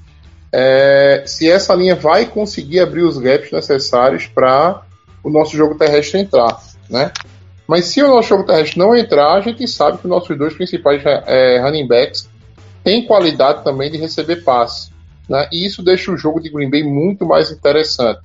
[0.53, 4.81] É, se essa linha vai conseguir abrir os gaps necessários para
[5.25, 6.57] o nosso jogo terrestre entrar,
[6.89, 7.11] né?
[7.67, 10.55] Mas se o nosso jogo terrestre não entrar, a gente sabe que os nossos dois
[10.55, 12.31] principais é, running backs
[12.85, 14.93] têm qualidade também de receber passes.
[15.29, 15.49] Né?
[15.53, 18.21] E isso deixa o jogo de Green Bay muito mais interessante.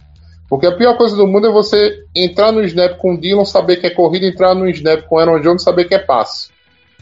[0.51, 3.77] Porque a pior coisa do mundo é você entrar no snap com o Dillon, saber
[3.77, 6.49] que é corrida, entrar no snap com o Aaron Jones, saber que é passe.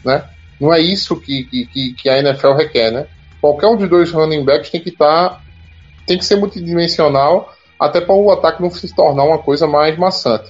[0.04, 0.22] Né?
[0.60, 2.92] Não é isso que, que, que a NFL requer.
[2.92, 3.08] Né?
[3.40, 5.30] Qualquer um dos dois running backs tem que estar.
[5.30, 5.40] Tá,
[6.06, 10.48] tem que ser multidimensional, até para o ataque não se tornar uma coisa mais maçante.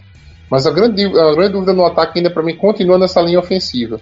[0.50, 3.98] Mas a grande, a grande dúvida no ataque ainda para mim continua nessa linha ofensiva.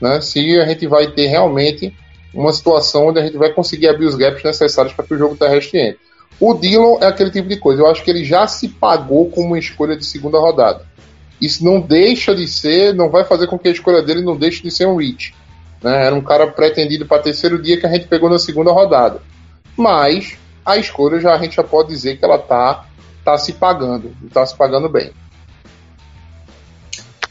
[0.00, 0.20] Né?
[0.20, 1.94] Se a gente vai ter realmente
[2.34, 5.36] uma situação onde a gente vai conseguir abrir os gaps necessários para que o jogo
[5.36, 6.09] terrestre entre.
[6.40, 7.82] O Dillon é aquele tipo de coisa.
[7.82, 10.86] Eu acho que ele já se pagou como uma escolha de segunda rodada.
[11.38, 14.62] Isso não deixa de ser, não vai fazer com que a escolha dele não deixe
[14.62, 15.34] de ser um reach.
[15.82, 16.06] Né?
[16.06, 19.20] Era um cara pretendido para terceiro dia que a gente pegou na segunda rodada.
[19.76, 22.86] Mas a escolha já a gente já pode dizer que ela tá,
[23.24, 25.10] tá se pagando, está se pagando bem.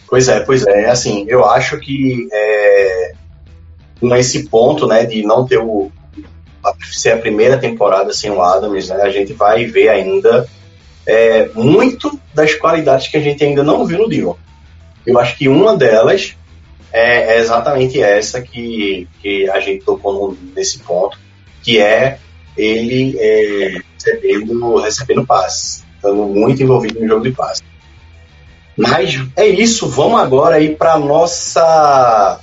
[0.07, 0.89] Pois é, pois é.
[0.89, 3.13] Assim, eu acho que é,
[4.01, 5.91] nesse ponto, né, de não ter o
[6.91, 10.47] ser a primeira temporada sem o Adams, né, a gente vai ver ainda
[11.05, 14.35] é, muito das qualidades que a gente ainda não viu no Dillon.
[15.05, 16.35] Eu acho que uma delas
[16.91, 21.17] é, é exatamente essa que, que a gente tocou nesse ponto,
[21.63, 22.19] que é
[22.57, 27.63] ele é, recebendo, recebendo passes, estando muito envolvido no jogo de passe.
[28.77, 32.39] Mas é isso, vamos agora aí para nossa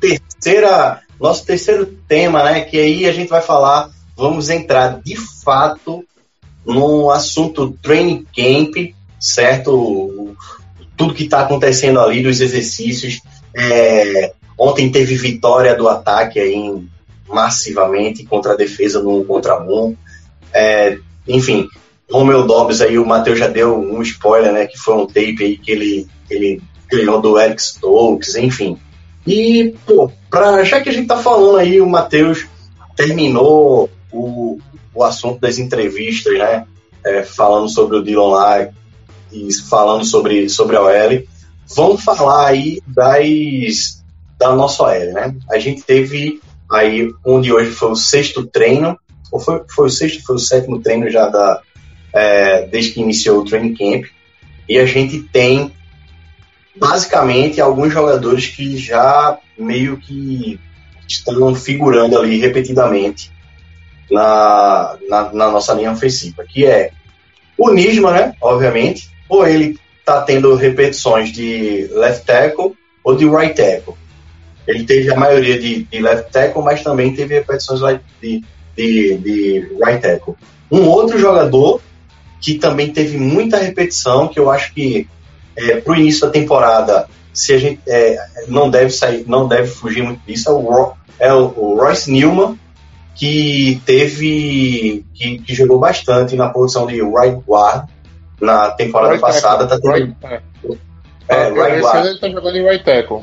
[0.00, 2.60] terceira, nosso terceiro tema, né?
[2.62, 6.04] Que aí a gente vai falar, vamos entrar de fato
[6.64, 10.34] no assunto training camp, certo?
[10.96, 13.20] Tudo que está acontecendo ali dos exercícios.
[13.54, 16.86] É, ontem teve vitória do ataque aí
[17.28, 19.96] massivamente contra a defesa no um contra um.
[20.52, 21.68] É, enfim,
[22.10, 24.66] Romeu Dobbs aí, o Matheus já deu um spoiler, né?
[24.66, 28.78] Que foi um tape aí que ele, ele ganhou do Eric Stokes, enfim.
[29.28, 32.46] E, pô, pra, já que a gente tá falando aí, o Matheus
[32.96, 34.58] terminou o,
[34.94, 36.66] o assunto das entrevistas, né?
[37.04, 38.68] É, falando sobre o Dylan lá
[39.30, 41.22] e falando sobre, sobre a OL.
[41.76, 44.02] Vamos falar aí das,
[44.38, 45.36] da nossa OL, né?
[45.50, 46.40] A gente teve
[46.72, 48.98] aí, onde hoje foi o sexto treino,
[49.30, 51.60] ou foi, foi o sexto, foi o sétimo treino já da,
[52.14, 54.06] é, desde que iniciou o training camp.
[54.66, 55.70] E a gente tem
[56.78, 60.58] basicamente alguns jogadores que já meio que
[61.06, 63.30] estão figurando ali repetidamente
[64.10, 66.90] na, na, na nossa linha ofensiva, que é
[67.56, 68.34] o Nisma, né?
[68.40, 73.94] Obviamente, ou ele está tendo repetições de left tackle ou de right tackle.
[74.66, 77.80] Ele teve a maioria de, de left tackle, mas também teve repetições
[78.20, 78.44] de,
[78.76, 80.34] de, de right tackle.
[80.70, 81.80] Um outro jogador
[82.40, 85.08] que também teve muita repetição, que eu acho que
[85.58, 89.68] é, para o início da temporada, se a gente é, não deve sair, não deve
[89.68, 92.58] fugir muito disso, é o, é o Royce Newman,
[93.14, 97.88] que teve que, que, jogou bastante na posição de right guard
[98.40, 99.66] na temporada right passada.
[99.66, 100.40] Tá tendo, right, é,
[101.28, 102.06] é, right guard.
[102.06, 103.22] ele tá jogando em right tackle.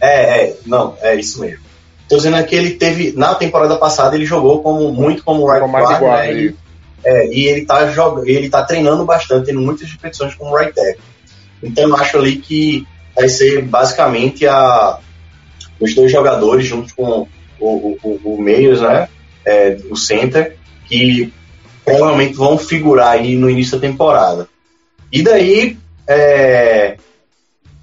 [0.00, 1.68] É, é, não, é isso mesmo.
[2.02, 5.76] Estou dizendo que ele teve, na temporada passada, ele jogou como, muito como right como
[5.76, 6.56] guard, guard né, e,
[7.04, 11.02] é, e ele tá, jogando, ele tá treinando bastante, tendo muitas repetições como right tackle.
[11.62, 14.98] Então eu acho ali que vai ser basicamente a,
[15.80, 17.26] os dois jogadores junto com
[17.58, 19.08] o, o, o, Meios, né?
[19.44, 21.32] É, o center, que
[21.84, 24.48] provavelmente vão figurar aí no início da temporada.
[25.10, 26.96] E daí é,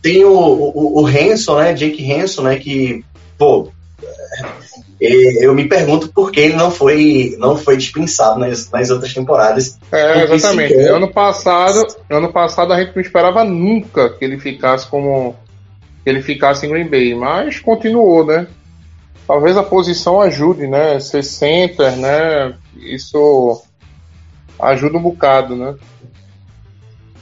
[0.01, 1.73] tem o, o, o Hanson, né?
[1.73, 2.57] Jake Hanson, né?
[2.57, 3.03] Que,
[3.37, 3.71] pô,
[4.99, 9.77] eu me pergunto por que ele não foi, não foi dispensado nas, nas outras temporadas.
[9.91, 10.73] É, exatamente.
[10.73, 10.93] Sequer...
[10.93, 15.35] Ano passado, ano passado a gente não esperava nunca que ele ficasse como
[16.03, 18.47] que ele ficasse em Green Bay, mas continuou, né?
[19.27, 20.99] Talvez a posição ajude, né?
[20.99, 22.53] Ser center, né?
[22.77, 23.63] Isso
[24.59, 25.75] ajuda um bocado, né?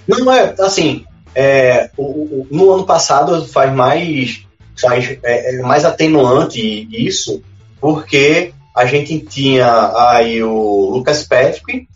[0.08, 1.06] Não é assim.
[1.34, 4.46] É, o, o, no ano passado faz mais
[4.80, 7.42] faz é, é mais atenuante isso
[7.80, 11.88] porque a gente tinha aí o Lucas Patrick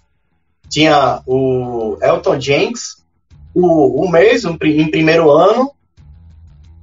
[0.70, 2.98] tinha o Elton Jenks,
[3.54, 5.72] o, o mesmo em primeiro ano.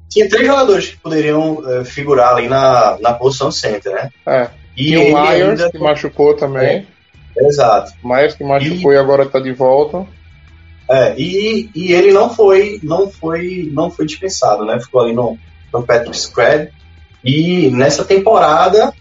[0.09, 4.11] Tinha três jogadores que poderiam eh, figurar ali na, na posição center, né?
[4.26, 4.48] É.
[4.76, 6.87] E E o Myers, ainda- que machucou também.
[7.37, 7.92] Exato.
[8.02, 10.07] Myers que machucou e, agora tá de volta.
[10.88, 14.78] É, e, e ele não foi, não foi, não foi dispensado, né?
[14.78, 15.37] Ficou ali no,
[15.74, 16.68] no Patrick Scrab.
[17.24, 18.92] E nessa temporada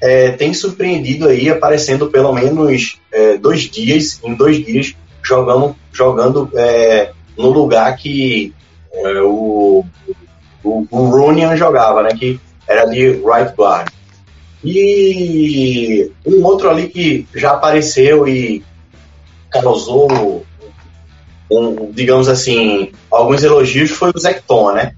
[0.00, 6.50] é, tem surpreendido aí, aparecendo pelo menos é, dois dias, em dois dias, jogando, jogando
[6.54, 8.52] é, no lugar que
[8.92, 9.84] é, o,
[10.62, 12.10] o, o Rooney jogava, né?
[12.10, 13.88] Que era de right guard.
[14.62, 18.62] E um outro ali que já apareceu e
[19.50, 20.44] causou
[21.50, 24.94] um, digamos assim, alguns elogios foi o Zecton, né?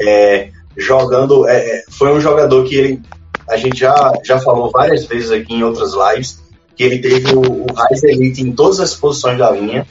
[0.00, 3.02] É, jogando, é, é, foi um jogador que ele,
[3.50, 6.40] a gente já, já falou várias vezes aqui em outras lives,
[6.76, 9.86] que ele teve o, o Raiz Elite em todas as posições da linha.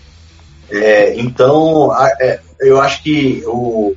[0.71, 3.93] É, então, a- é, eu acho que o,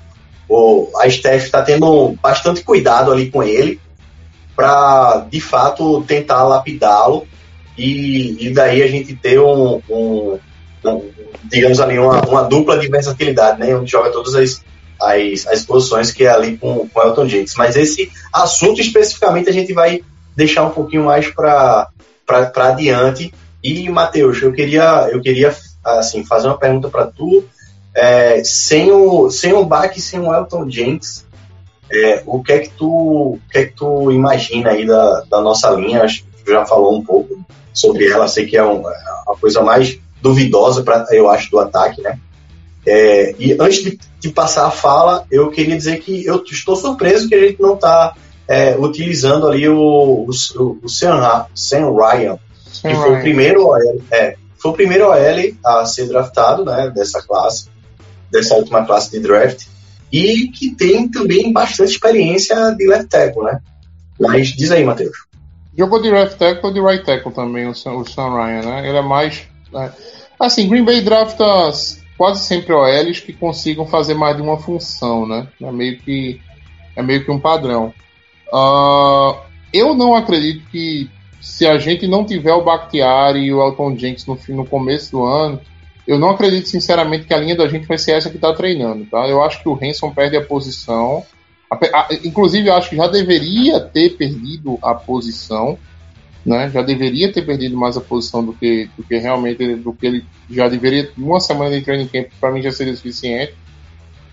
[0.49, 3.81] o, a Steph está tendo bastante cuidado ali com ele
[4.57, 7.27] para, de fato, tentar lapidá-lo
[7.79, 10.39] e, e daí a gente ter um, um-
[10.85, 11.11] um-
[11.45, 13.75] digamos ali, uma, uma dupla de versatilidade, né?
[13.75, 14.63] Onde joga todas as,
[15.01, 17.55] as, as posições que é ali com o Elton Jenks.
[17.57, 20.03] Mas esse assunto especificamente a gente vai
[20.37, 21.89] deixar um pouquinho mais para
[22.57, 23.33] adiante.
[23.63, 27.45] E, Matheus, eu queria, eu queria assim, fazer uma pergunta para tu.
[27.95, 31.27] É, sem, o, sem o Bach e sem o Elton Jenks,
[31.93, 35.41] é, o que é que tu, o que é que tu imagina aí da, da
[35.41, 36.05] nossa linha?
[36.05, 38.95] Acho que tu já falou um pouco sobre ela, sei que é um- é
[39.29, 42.19] a coisa mais duvidosa, pra, eu acho, do ataque, né?
[42.87, 47.29] É, e antes de, de passar a fala, eu queria dizer que eu estou surpreso
[47.29, 48.15] que a gente não está
[48.81, 52.37] utilizando ali o, o, o Sam, Sam Ryan,
[52.83, 57.23] que foi o primeiro OL, é, foi o primeiro OL a ser draftado, né, dessa
[57.23, 57.69] classe,
[58.31, 59.67] dessa última classe de draft,
[60.13, 63.61] e que tem também bastante experiência de left tackle, né?
[64.19, 65.17] Mas diz aí, Matheus.
[65.77, 68.89] Jogou de left tackle e de right tackle também, o Sam, o Sam Ryan, né?
[68.89, 69.43] Ele é mais.
[69.73, 69.93] né?
[70.39, 71.45] Assim, Green Bay drafta
[72.21, 75.49] quase sempre OLs que consigam fazer mais de uma função, né?
[75.59, 76.39] É meio que,
[76.95, 77.95] é meio que um padrão.
[78.53, 79.41] Ah,
[79.73, 81.09] eu não acredito que
[81.41, 85.25] se a gente não tiver o Bakhtiari e o Elton Jenks no, no começo do
[85.25, 85.59] ano,
[86.07, 89.07] eu não acredito sinceramente que a linha da gente vai ser essa que está treinando,
[89.07, 89.27] tá?
[89.27, 91.25] Eu acho que o Hanson perde a posição.
[91.71, 95.79] Ape- a- Inclusive, eu acho que já deveria ter perdido a posição,
[96.45, 96.71] né?
[96.71, 100.25] Já deveria ter perdido mais a posição do que, do que realmente do que ele
[100.51, 101.11] já deveria.
[101.17, 103.55] Uma semana de training camp para mim já seria suficiente.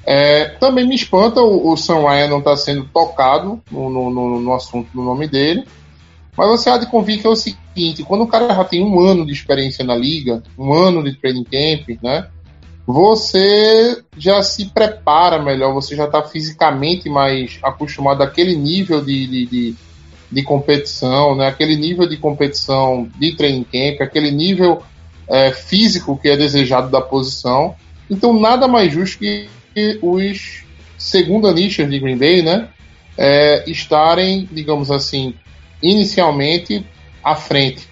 [0.06, 4.40] É, também me espanta o, o Sam Ryan não estar sendo tocado no, no, no-
[4.40, 5.66] no assunto do nome dele.
[6.38, 9.00] Mas você há de convir que é o seguinte: quando o cara já tem um
[9.00, 12.28] ano de experiência na liga, um ano de training camp, né?
[12.86, 19.46] Você já se prepara melhor, você já está fisicamente mais acostumado àquele nível de, de,
[19.46, 19.76] de,
[20.32, 21.48] de competição, né?
[21.48, 24.82] aquele nível de competição de training camp, aquele nível
[25.28, 27.76] é, físico que é desejado da posição.
[28.10, 29.48] Então, nada mais justo que
[30.02, 30.64] os
[30.98, 32.70] segundanistas de Green Bay, né?
[33.18, 35.34] é, estarem, digamos assim,
[35.82, 36.86] inicialmente
[37.24, 37.88] à frente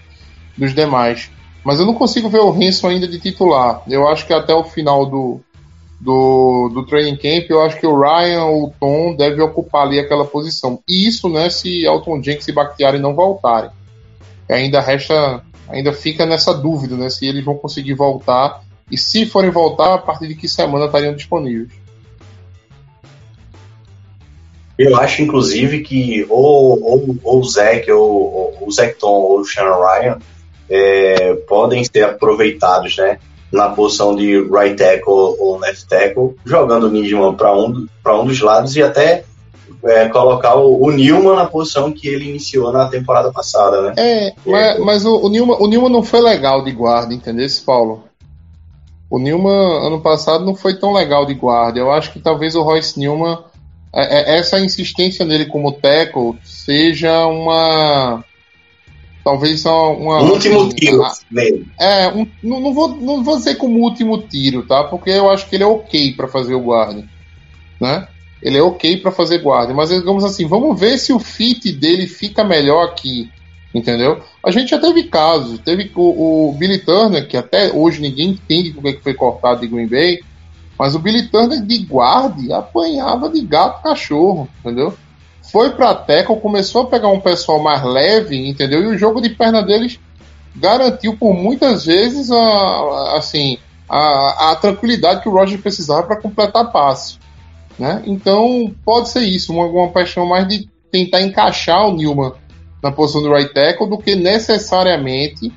[0.55, 1.31] dos demais.
[1.63, 3.81] Mas eu não consigo ver o Hanson ainda de titular.
[3.87, 5.41] Eu acho que até o final do,
[6.05, 9.99] do, do training camp, eu acho que o Ryan ou o Tom devem ocupar ali
[9.99, 10.79] aquela posição.
[10.87, 13.71] E isso, né, se Elton Jenks e Bakhtiari não voltarem.
[14.47, 18.61] Ainda resta, ainda fica nessa dúvida, né, se eles vão conseguir voltar.
[18.89, 21.73] E se forem voltar, a partir de que semana estariam disponíveis.
[24.77, 29.43] Eu acho, inclusive, que ou, ou, ou o Zach, ou, ou o Zecton, ou o
[29.43, 30.19] Shannon Ryan
[30.69, 33.17] é, podem ser aproveitados, né?
[33.51, 38.25] Na posição de right tackle ou left tackle, jogando o Nijman para um, pra um
[38.25, 39.23] dos lados e até
[39.86, 43.93] é, colocar o, o Newman na posição que ele iniciou na temporada passada, né?
[43.97, 48.03] É, mas, mas o, o, Newman, o Newman não foi legal de guarda, entendeu, Paulo?
[49.09, 51.80] O Newman, ano passado, não foi tão legal de guarda.
[51.80, 53.38] Eu acho que talvez o Royce Newman,
[53.93, 58.24] é, é, essa insistência nele como tackle, seja uma.
[59.26, 60.21] Talvez só uma.
[60.21, 61.65] Um último tiro a- nele.
[61.80, 64.84] É, um- não, não vou, não vou dizer como último tiro, tá?
[64.84, 67.03] Porque eu acho que ele é ok pra fazer o guarda,
[67.82, 68.07] né?
[68.43, 72.05] Ele é ok pra fazer guarda, mas digamos assim, vamos ver se o fit dele
[72.05, 73.28] fica melhor aqui,
[73.73, 74.21] entendeu?
[74.45, 78.71] A gente já teve casos, teve o, o Billy Turner, que até hoje ninguém entende
[78.73, 80.19] por que que foi cortado de Green Bay,
[80.78, 84.93] mas o Billy Turner de guarda apanhava de gato cachorro, entendeu?
[85.51, 88.83] Foi pra tackle, começou a pegar um pessoal mais leve, entendeu?
[88.83, 89.99] E o jogo de perna deles
[90.55, 96.15] garantiu por muitas vezes a, a- assim, a, a tranquilidade que o Roger precisava para
[96.21, 97.17] completar passe.
[97.77, 98.01] Né?
[98.05, 102.31] Então, pode ser isso, uma, uma paixão mais de tentar encaixar o Newman
[102.81, 105.51] na posição do right tackle do que necessariamente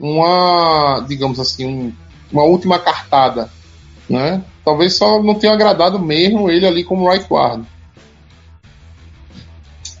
[0.00, 1.92] uma, digamos assim, um-
[2.30, 3.48] uma última cartada.
[4.08, 4.42] Né?
[4.64, 7.64] Talvez só não tenha agradado mesmo ele ali como right guard.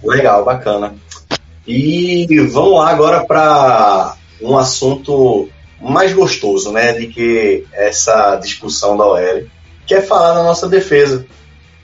[0.02, 0.94] Legal, bacana.
[1.66, 5.48] E vamos lá agora para um assunto
[5.80, 9.44] mais gostoso, né, de que essa discussão da OL,
[9.86, 11.26] que é falar da nossa defesa.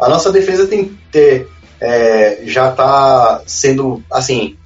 [0.00, 1.48] A nossa defesa tem que ter,
[1.80, 4.56] é, já está sendo, assim,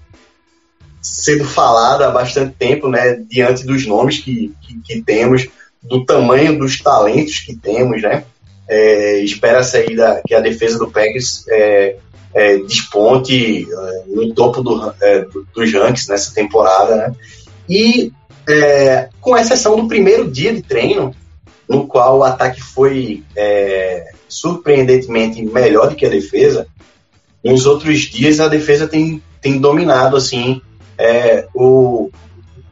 [1.00, 5.48] sendo falada há bastante tempo, né, diante dos nomes que, que, que temos,
[5.82, 8.24] do tamanho dos talentos que temos, né.
[8.68, 11.96] É, Espera-se aí da, que a defesa do Packers é,
[12.34, 17.14] é, desponte é, no topo do, é, do- dos rankings nessa temporada, né?
[17.68, 18.12] E
[18.48, 21.14] é, com exceção do primeiro dia de treino,
[21.68, 26.66] no qual o ataque foi é, surpreendentemente melhor do que a defesa,
[27.44, 30.60] nos outros dias a defesa tem, tem dominado assim
[30.98, 32.10] é, o,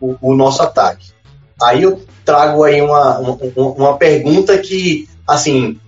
[0.00, 1.10] o, o nosso ataque.
[1.62, 5.78] Aí eu trago aí uma, uma, uma pergunta que, assim,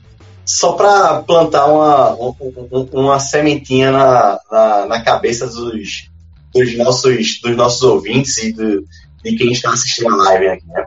[0.52, 2.34] só para plantar uma, um-
[2.70, 6.08] um- uma sementinha na, na, na cabeça dos,
[6.54, 8.84] dos, nossos, dos nossos ouvintes e do,
[9.24, 10.84] de quem está assistindo a live aqui, né?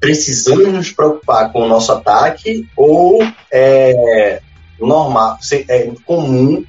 [0.00, 3.18] Precisamos nos preocupar com o nosso ataque ou
[3.52, 4.40] é
[4.80, 5.36] normal,
[5.68, 6.64] é comum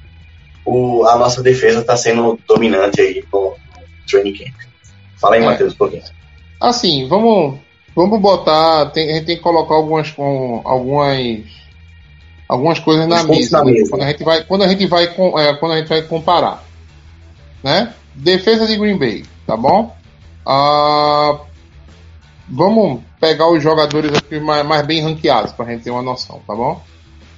[0.66, 3.54] o, a nossa defesa está sendo dominante aí no
[4.08, 4.54] training camp?
[5.18, 5.44] Fala aí, É.
[5.46, 6.02] Matheus, um pouquinho.
[6.60, 7.58] Assim, vamos,
[7.96, 8.90] vamos botar.
[8.90, 11.18] tem- a gente tem que colocar algumas, com, algumas,
[12.50, 13.58] algumas coisas na mesa.
[13.58, 13.72] na né?
[13.72, 13.90] mesa.
[13.90, 16.64] Quando a gente vai, quando a gente vai, é, quando a gente vai comparar,
[17.62, 17.94] né?
[18.12, 19.96] Defesa de Green Bay, tá bom?
[20.44, 21.38] Ah,
[22.48, 26.40] vamos pegar os jogadores aqui mais, mais bem ranqueados para a gente ter uma noção,
[26.44, 26.82] tá bom?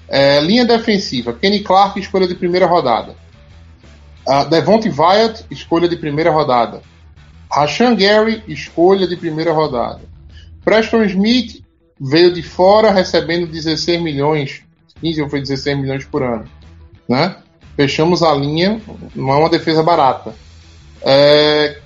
[0.08, 3.14] É, linha defensiva: Kenny Clark, escolha de primeira rodada.
[4.26, 6.80] Uh, Devonte Wyatt, escolha de primeira rodada.
[7.50, 10.00] Rashan Gary, escolha de primeira rodada.
[10.64, 11.62] Preston Smith
[12.00, 14.62] veio de fora recebendo 16 milhões,
[15.02, 16.44] 15 ou foi 16 milhões por ano.
[17.08, 17.36] Né?
[17.76, 18.80] Fechamos a linha,
[19.14, 20.34] não é uma defesa barata.
[21.02, 21.78] É,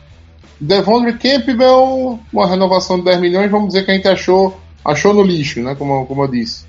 [0.61, 5.23] Devondre Campbell, uma renovação de 10 milhões, vamos dizer que a gente achou, achou no
[5.23, 5.75] lixo, né?
[5.75, 6.67] como, como eu disse.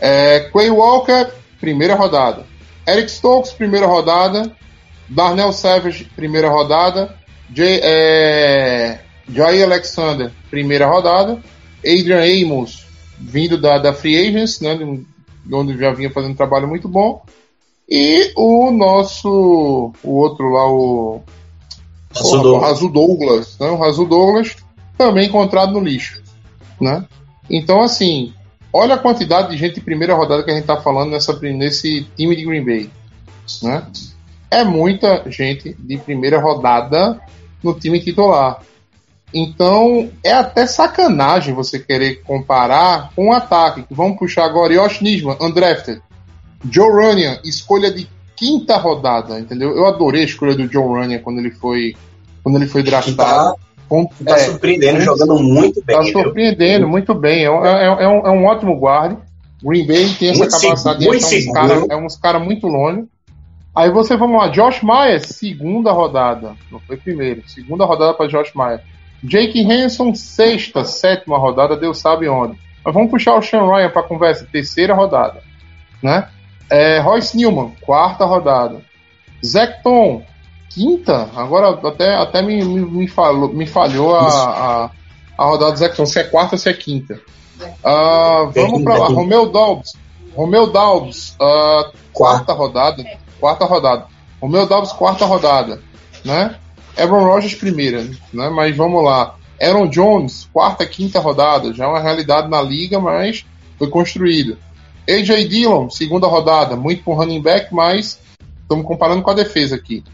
[0.00, 1.30] É, Quay Walker,
[1.60, 2.44] primeira rodada.
[2.88, 4.50] Eric Stokes, primeira rodada.
[5.08, 7.14] Darnell Savage, primeira rodada.
[7.52, 11.38] Jay, é, Jair Alexander, primeira rodada.
[11.84, 12.86] Adrian Amos,
[13.18, 14.78] vindo da, da Free Agents, né,
[15.52, 17.22] onde já vinha fazendo um trabalho muito bom.
[17.88, 21.22] E o nosso, o outro lá, o.
[22.60, 24.56] Razu Douglas, né, o Razu Douglas,
[24.96, 26.22] também encontrado no lixo.
[26.80, 27.04] Né?
[27.48, 28.32] Então, assim,
[28.72, 32.06] olha a quantidade de gente de primeira rodada que a gente está falando nessa, nesse
[32.16, 32.90] time de Green Bay.
[33.62, 33.86] Né?
[34.50, 37.20] É muita gente de primeira rodada
[37.62, 38.62] no time titular.
[39.32, 43.84] Então, é até sacanagem você querer comparar com o ataque.
[43.90, 46.00] Vamos puxar agora Yosh Nisman, undrafted.
[46.70, 49.70] Joe Runyan, escolha de quinta rodada, entendeu?
[49.76, 51.94] Eu adorei a escolha do Joe Runyan quando ele foi,
[52.42, 53.16] quando ele foi draftado.
[53.16, 53.54] tá,
[53.88, 55.96] Com- tá é, surpreendendo, jogando muito bem.
[55.96, 56.12] Tá viu?
[56.12, 57.44] surpreendendo, muito bem.
[57.44, 59.18] É, um- é- é um, é um ótimo guarda.
[59.62, 61.92] Green Bay tem essa Muito capacidade seguro, de achar uns cara, seguro.
[61.92, 63.04] é uns caras muito longe.
[63.74, 66.54] Aí você, vamos lá, Josh Myers, segunda rodada.
[66.72, 68.80] Não foi primeiro, segunda rodada para Josh Myers.
[69.22, 72.58] Jake Hanson, sexta, sétima rodada, Deus sabe onde.
[72.84, 75.42] Mas vamos puxar o Sean Ryan para conversa, terceira rodada.
[76.02, 76.26] Né?
[76.70, 78.80] É, Royce Newman, quarta rodada.
[79.44, 80.22] Zach Tom,
[80.70, 81.28] quinta.
[81.36, 84.90] Agora até, até me, me, me falou, me falhou a, a,
[85.36, 87.20] a rodada do Zach Tom, se é quarta ou se é quinta.
[87.84, 89.06] Ah, vamos para lá.
[89.08, 89.92] Romeu Dobbs.
[90.34, 93.04] Romeu Dobbs, ah, quarta rodada.
[93.38, 94.06] Quarta rodada.
[94.40, 95.82] Romeu Dobbs, quarta rodada.
[96.24, 96.54] Né?
[97.00, 98.02] Aaron Rodgers, primeira.
[98.32, 98.48] Né?
[98.50, 99.36] Mas vamos lá.
[99.60, 101.72] Aaron Jones, quarta, quinta rodada.
[101.72, 103.44] Já é uma realidade na liga, mas
[103.78, 104.56] foi construído.
[105.08, 106.76] AJ Dillon, segunda rodada.
[106.76, 108.18] Muito por running back, mas
[108.62, 110.04] estamos comparando com a defesa aqui.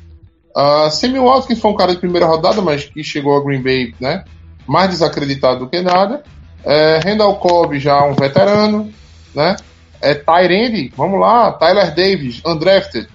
[0.56, 3.94] Uh, Sammy Watkins foi um cara de primeira rodada, mas que chegou a Green Bay
[4.00, 4.24] né?
[4.66, 6.22] mais desacreditado do que nada.
[6.64, 8.92] É, Randall Cobb já um veterano,
[9.34, 9.56] né?
[10.00, 13.08] É Tyrande, vamos lá, Tyler Davis, undrafted,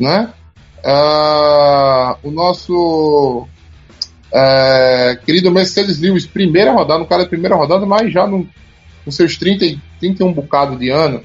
[0.00, 0.32] né?
[0.88, 3.46] Ah, o nosso
[4.32, 8.46] é, querido Mercedes Lewis, primeira rodada, um cara de primeira rodada, mas já no,
[9.04, 11.22] nos seus 30, e 31 bocado de ano.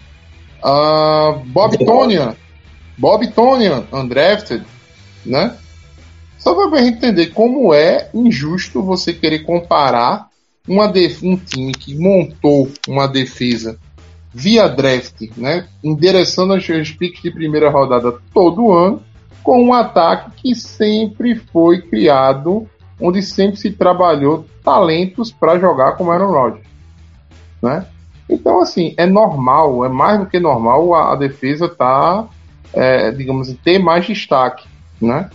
[0.64, 2.36] Ah, Bob Tonian,
[2.97, 4.64] Bob Tonian, undrafted,
[5.26, 5.55] né?
[6.39, 10.28] Só para a gente entender como é injusto você querer comparar
[10.68, 13.78] uma def- um time que montou uma defesa
[14.34, 19.03] via draft, né, endereçando as suas picks de primeira rodada todo ano,
[19.43, 22.67] com um ataque que sempre foi criado,
[22.99, 26.67] onde sempre se trabalhou talentos para jogar como Aaron Rodgers,
[27.61, 27.85] né?
[28.29, 32.27] Então, assim, é normal, é mais do que normal a, a defesa tá,
[32.73, 34.67] é, digamos ter mais destaque,
[35.01, 35.29] né?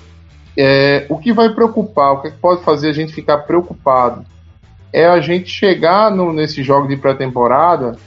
[0.56, 4.24] É, o que vai preocupar, o que pode fazer a gente ficar preocupado
[4.92, 7.98] é a gente chegar no, nesse jogo de pré-temporada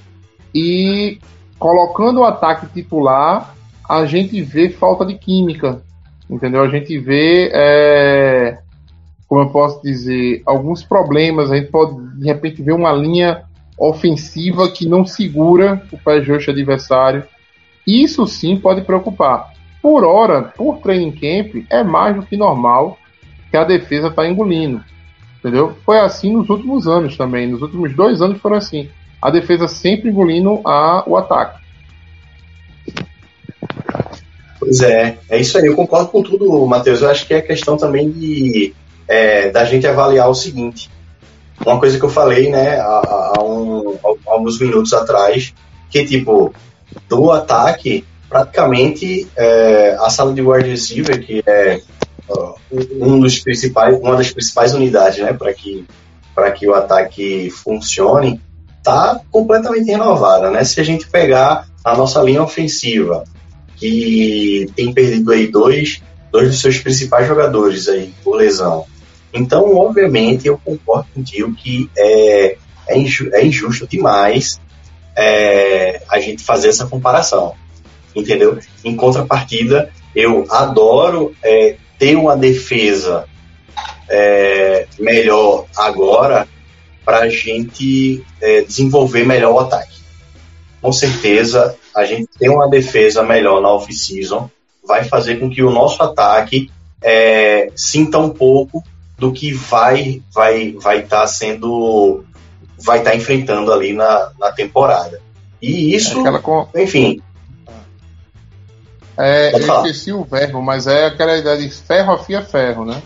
[0.56, 1.20] e
[1.60, 3.54] colocando o ataque titular,
[3.88, 5.84] a gente vê falta de química,
[6.30, 6.62] entendeu?
[6.62, 8.60] A gente vê, é,
[9.28, 11.52] como eu posso dizer, alguns problemas.
[11.52, 13.44] A gente pode de repente ver uma linha
[13.78, 17.24] ofensiva que não segura o pé justo adversário.
[17.88, 19.54] Isso sim pode preocupar.
[19.82, 22.98] Por hora, por training camp, é mais do que normal
[23.50, 24.84] que a defesa está engolindo.
[25.40, 25.76] Entendeu?
[25.86, 27.48] Foi assim nos últimos anos também.
[27.48, 28.90] Nos últimos dois anos foram assim.
[29.22, 31.60] A defesa sempre engolindo a, o ataque.
[34.60, 37.02] Pois é, é isso aí, eu concordo com tudo, Matheus.
[37.02, 38.74] Eu acho que é questão também de
[39.08, 40.90] é, da gente avaliar o seguinte.
[41.66, 43.98] Uma coisa que eu falei, né, há, há um-
[44.28, 45.54] há alguns minutos atrás,
[45.90, 46.54] que tipo,
[47.08, 51.82] do ataque, praticamente é, a sala de wide receiver, que é
[53.02, 55.86] um dos principais, uma das principais unidades, né, para que
[56.36, 58.40] para que o ataque funcione,
[58.82, 60.64] tá completamente renovada, né?
[60.64, 63.26] Se a gente pegar a nossa linha ofensiva,
[63.80, 66.02] que tem perdido aí dois,
[66.32, 68.86] dois dos seus principais jogadores aí por lesão.
[69.34, 72.58] Então, obviamente, eu concordo contigo que é,
[72.88, 74.60] é, inju- é injusto demais
[75.16, 77.54] é, a gente fazer essa comparação,
[78.16, 78.58] entendeu?
[78.84, 83.26] Em contrapartida, eu adoro é, ter uma defesa
[84.10, 86.48] é, melhor agora
[87.06, 90.00] para a gente é, desenvolver melhor o ataque.
[90.82, 94.50] Com certeza, a gente ter uma defesa melhor na off-season
[94.88, 96.70] vai fazer com que o nosso ataque
[97.02, 98.84] é, sinta um pouco
[99.18, 102.24] do que vai vai vai estar sendo
[102.78, 105.22] vai estar enfrentando ali na, na temporada.
[105.62, 107.22] E isso, Aquela com- enfim,
[109.18, 113.02] É, eu esqueci o verbo, mas é aquela ideia de ferro afia ferro, né?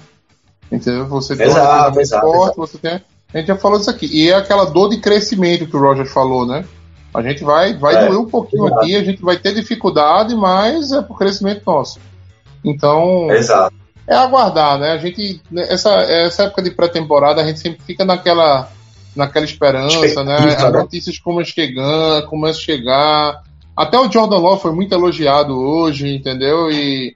[0.71, 1.07] Entendeu?
[1.07, 2.57] Você tem Exato, exato, forte, exato.
[2.61, 3.01] você tem.
[3.33, 4.05] A gente já falou disso aqui.
[4.11, 6.63] E é aquela dor de crescimento que o Roger falou, né?
[7.13, 8.81] A gente vai, vai É, doer um pouquinho exato.
[8.81, 11.99] aqui, a gente vai ter dificuldade, mas é pro crescimento nosso.
[12.65, 13.75] Então, exato.
[14.07, 14.91] é aguardar, né?
[14.91, 18.69] A gente, né, essa, essa época de pré-temporada, a gente sempre fica naquela,
[19.15, 20.35] naquela esperança, né?
[20.35, 20.69] As né?
[20.71, 23.43] notícias como chegando, começam a chegar.
[23.75, 26.71] Até o Jordan Law foi muito elogiado hoje, entendeu?
[26.71, 27.15] E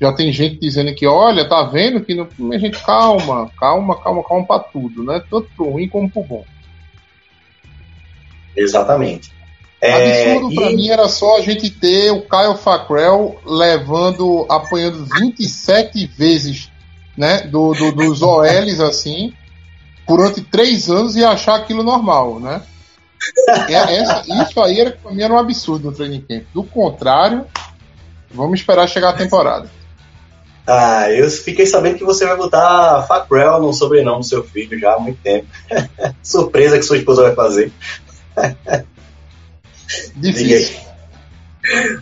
[0.00, 2.28] já tem gente dizendo que, olha, tá vendo que não.
[2.38, 5.22] Minha gente, calma, calma, calma, calma pra tudo, né?
[5.30, 6.44] Tanto pro ruim como pro bom.
[8.56, 9.37] Exatamente.
[9.80, 15.04] É, Absurdo pra e- mim era só a gente ter o Kyle Fackrell levando, apanhando
[15.20, 16.68] 27 vezes,
[17.16, 19.32] né, do, do- dos OLs assim,
[20.06, 22.60] durante três anos e achar aquilo normal, né?
[23.68, 26.44] É, essa- isso aí era, pra mim era um absurdo no training camp.
[26.52, 27.46] Do contrário,
[28.32, 29.70] vamos esperar chegar a temporada.
[30.66, 34.94] Ah, eu fiquei sabendo que você vai botar Facrell no sobrenome do seu filho já
[34.94, 35.46] há muito tempo.
[36.22, 37.72] Surpresa que sua esposa vai fazer.
[40.16, 40.76] Difícil.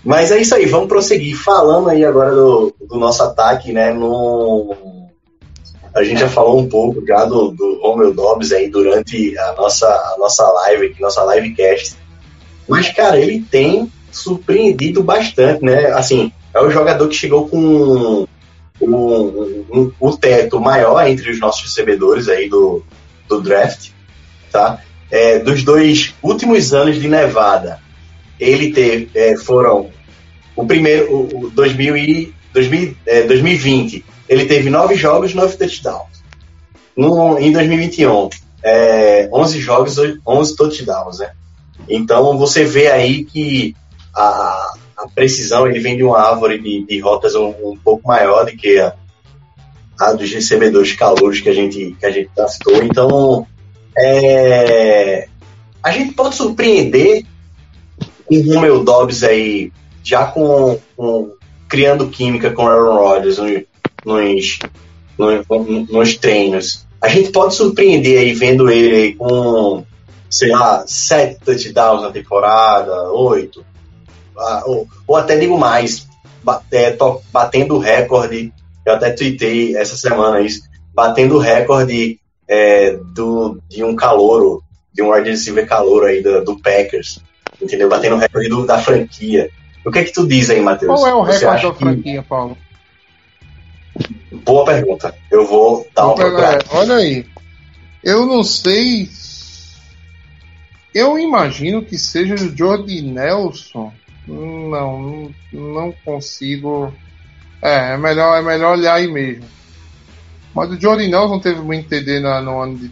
[0.04, 1.36] Mas é isso aí, vamos prosseguir.
[1.36, 3.92] Falando aí agora do, do nosso ataque, né?
[3.92, 4.74] No...
[5.94, 9.86] A gente já falou um pouco já do, do Romeo Dobbs aí durante a nossa,
[9.86, 11.96] a nossa live aqui, nossa livecast.
[12.68, 15.86] Mas, cara, ele tem surpreendido bastante, né?
[15.92, 18.26] Assim, é o jogador que chegou com um,
[18.80, 22.82] um- um- o teto maior entre os nossos recebedores aí do,
[23.28, 23.90] do draft,
[24.52, 24.82] tá?
[25.10, 27.78] É, dos dois últimos anos de Nevada,
[28.40, 29.90] ele teve, é, foram
[30.54, 36.24] o primeiro, o, o 2000 e, 2000, é, 2020, ele teve nove jogos, nove touchdowns.
[36.96, 38.30] No, em 2021,
[38.62, 39.96] é, 11 jogos,
[40.26, 41.32] 11 touchdowns, né?
[41.88, 43.76] Então você vê aí que
[44.14, 48.46] a, a precisão ele vem de uma árvore de, de rotas um, um pouco maior
[48.46, 48.94] do que a,
[50.00, 52.82] a dos recebedores calouros que a gente que a gente citou.
[52.82, 53.46] Então
[53.98, 55.28] é,
[55.82, 57.24] a gente pode surpreender
[58.26, 59.72] com o Romeo Dobbs aí
[60.02, 61.30] já com, com-
[61.68, 63.64] criando química com Aaron Rodgers no-
[64.04, 64.58] nos,
[65.18, 66.86] nos, nos treinos.
[67.00, 69.84] A gente pode surpreender aí vendo ele aí com
[70.28, 73.64] sei lá, sete touchdowns na temporada, oito,
[74.36, 76.06] ah, ou, ou até digo mais,
[76.72, 76.96] é,
[77.32, 78.52] batendo recorde
[78.84, 80.62] Eu até tuitei essa semana isso,
[80.94, 82.18] batendo recorde
[82.48, 87.20] é, do, de um calouro, de um wide receiver calouro aí do, do Packers,
[87.60, 87.88] entendeu?
[87.88, 89.50] Batendo o recorde do- da franquia.
[89.84, 90.92] O que é que tu diz aí, Matheus?
[91.00, 92.56] Qual é o recorde da que- franquia, Paulo?
[94.44, 95.14] Boa pergunta.
[95.30, 96.64] Eu vou dar uma procurada.
[96.70, 97.26] olha aí.
[98.04, 99.08] Eu não sei.
[100.94, 103.92] Eu imagino que seja o Jordi Nelson.
[104.26, 106.92] Não, não, não consigo.
[107.62, 109.44] É, é melhor, é melhor olhar aí mesmo.
[110.56, 112.90] Mas o Jordi Nelson teve muito TD na, no ano de,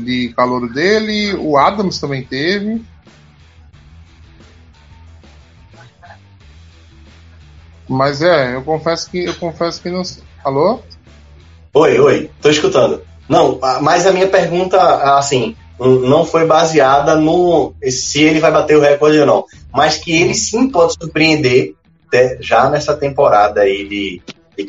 [0.00, 1.34] de calor dele.
[1.34, 2.82] O Adams também teve.
[7.86, 10.00] Mas é, eu confesso que eu confesso que não.
[10.42, 10.80] Alô?
[11.74, 13.02] Oi, oi, tô escutando.
[13.28, 14.78] Não, mas a minha pergunta,
[15.18, 20.22] assim, não foi baseada no se ele vai bater o recorde ou não, mas que
[20.22, 21.74] ele sim pode surpreender
[22.10, 24.22] né, já nessa temporada aí de,
[24.56, 24.64] de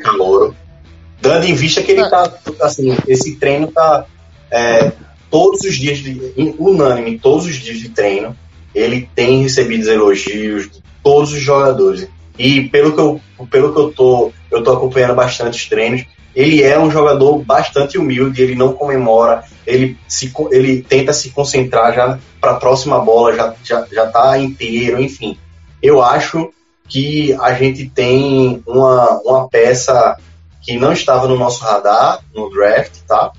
[1.20, 4.06] dando em vista que ele tá, assim, esse treino tá
[4.50, 4.92] é,
[5.30, 8.36] todos os dias, de, unânime, todos os dias de treino,
[8.74, 12.08] ele tem recebido elogios de todos os jogadores.
[12.38, 16.04] E pelo que eu, pelo que eu tô, eu tô acompanhando bastante os treinos,
[16.34, 21.94] ele é um jogador bastante humilde, ele não comemora, ele, se, ele tenta se concentrar
[21.94, 25.36] já para a próxima bola, já, já, já tá inteiro, enfim.
[25.82, 26.52] Eu acho
[26.88, 30.16] que a gente tem uma, uma peça
[30.60, 33.32] que não estava no nosso radar no draft, tá?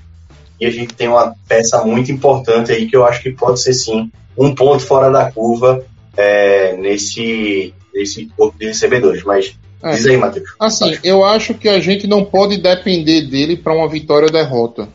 [0.60, 3.74] E a gente tem uma peça muito importante aí que eu acho que pode ser
[3.74, 5.84] sim um ponto fora da curva
[6.16, 9.22] é, nesse, nesse corpo de recebedores.
[9.24, 9.94] Mas É.
[9.94, 10.48] diz aí, Matheus.
[10.60, 14.88] Assim, eu acho que a gente não pode depender dele para uma vitória ou derrota.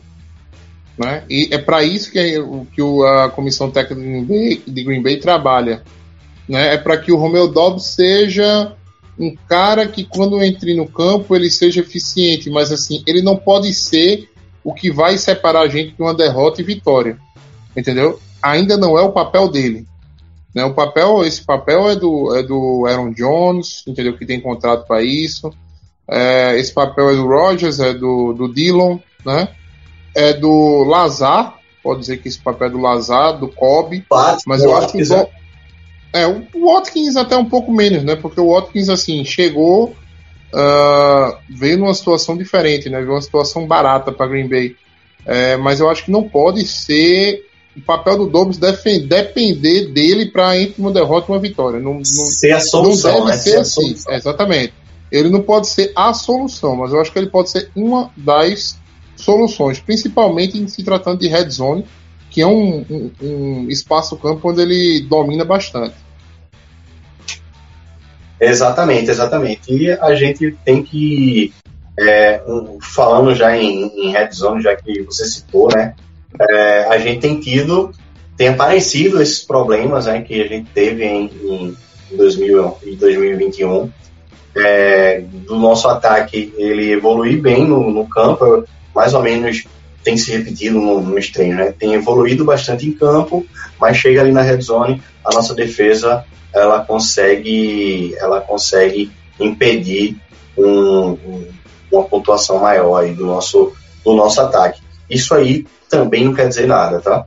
[0.96, 1.22] Né?
[1.28, 2.42] E é para isso que,
[2.74, 5.82] que a comissão técnica de Green Bay, de Green Bay trabalha.
[6.48, 6.74] Né?
[6.74, 8.72] É para que o Romeo Dobbs seja
[9.18, 13.74] um cara que, quando entre no campo, ele seja eficiente, mas assim, ele não pode
[13.74, 14.30] ser
[14.62, 17.18] o que vai separar a gente de uma derrota e vitória.
[17.76, 18.20] Entendeu?
[18.42, 19.86] Ainda não é o papel dele.
[20.54, 20.64] Né?
[20.64, 24.16] O papel, esse papel é do, é do Aaron Jones, entendeu?
[24.16, 25.52] Que tem contrato para isso.
[26.08, 29.48] É, esse papel é do Rogers, é do, do Dillon, né?
[30.14, 34.62] É do Lazar, pode dizer que esse papel é do Lazar, do Kobe, Bate, mas
[34.62, 35.08] eu acho que o.
[35.08, 35.28] Dom-
[36.12, 38.16] é, o Watkins até um pouco menos, né?
[38.16, 39.94] Porque o Watkins, assim, chegou,
[40.52, 42.98] ah, veio numa situação diferente, né?
[42.98, 44.76] Veio uma situação barata para Green Bay.
[45.26, 47.44] É, mas eu acho que não pode ser
[47.76, 51.78] o papel do Dobbs depender dele para entre uma derrota e uma vitória.
[51.78, 53.36] Não, não, ser a não solução, deve né?
[53.36, 54.72] ser a assim, exatamente.
[55.12, 58.78] Ele não pode ser a solução, mas eu acho que ele pode ser uma das
[59.16, 61.84] soluções, principalmente em se tratando de red zone,
[62.38, 65.96] que é um, um- um espaço-campo onde ele domina bastante.
[68.40, 69.60] Exatamente, exatamente.
[69.74, 71.52] E a gente tem que,
[71.98, 72.40] é,
[72.80, 75.96] falando já em, em red zone, já que você citou, né?
[76.48, 77.90] é, a gente tem tido,
[78.36, 81.24] tem aparecido esses problemas né, que a gente teve em,
[82.12, 83.90] em 2000 e 2021.
[84.54, 88.64] É, do nosso ataque, ele evoluir bem no, no campo,
[88.94, 89.64] mais ou menos
[90.04, 91.72] tem se repetido no, nos treinos, né?
[91.72, 93.46] Tem evoluído bastante em campo,
[93.80, 96.24] mas chega ali na red zone, a nossa defesa
[96.54, 100.16] ela consegue, ela consegue impedir
[100.56, 101.48] um- um-
[101.92, 103.72] uma pontuação maior aí do nosso,
[104.04, 104.80] do nosso ataque.
[105.08, 107.24] Isso aí também não quer dizer nada, tá?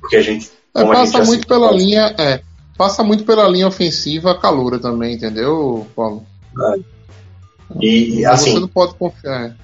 [0.00, 0.50] Porque a gente.
[0.74, 2.40] É, como a gente passa muito pela linha, é,
[2.76, 6.24] passa muito pela linha ofensiva caloura também, entendeu, Paulo?
[7.80, 9.56] E, Você assim, não pode confiar.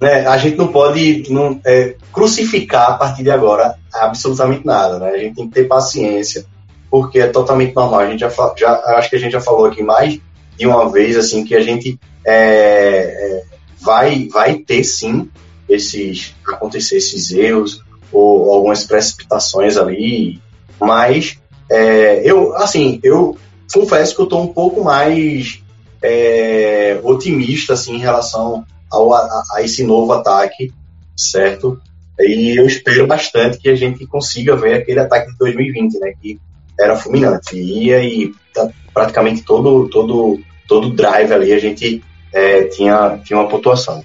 [0.00, 5.10] Né, a gente não pode não, é, crucificar a partir de agora absolutamente nada, né?
[5.10, 6.44] A gente tem que ter paciência,
[6.90, 8.00] porque é totalmente normal.
[8.00, 10.20] A gente já, já acho que a gente já falou aqui mais
[10.56, 13.42] de uma vez assim que a gente é, é,
[13.80, 15.28] vai vai ter sim
[15.68, 17.82] esses acontecer esses erros
[18.12, 20.40] ou algumas precipitações ali,
[20.80, 21.38] mas
[21.70, 23.36] é, eu assim eu
[23.72, 25.62] confesso que eu estou um pouco mais
[26.02, 30.72] é, otimista assim em relação ao, a, a esse novo ataque,
[31.16, 31.80] certo?
[32.18, 36.12] E eu espero bastante que a gente consiga ver aquele ataque de 2020, né?
[36.20, 36.38] Que
[36.78, 37.56] era fulminante.
[37.56, 43.48] Ia e tá, praticamente todo todo todo drive ali a gente é, tinha tinha uma
[43.48, 44.02] pontuação.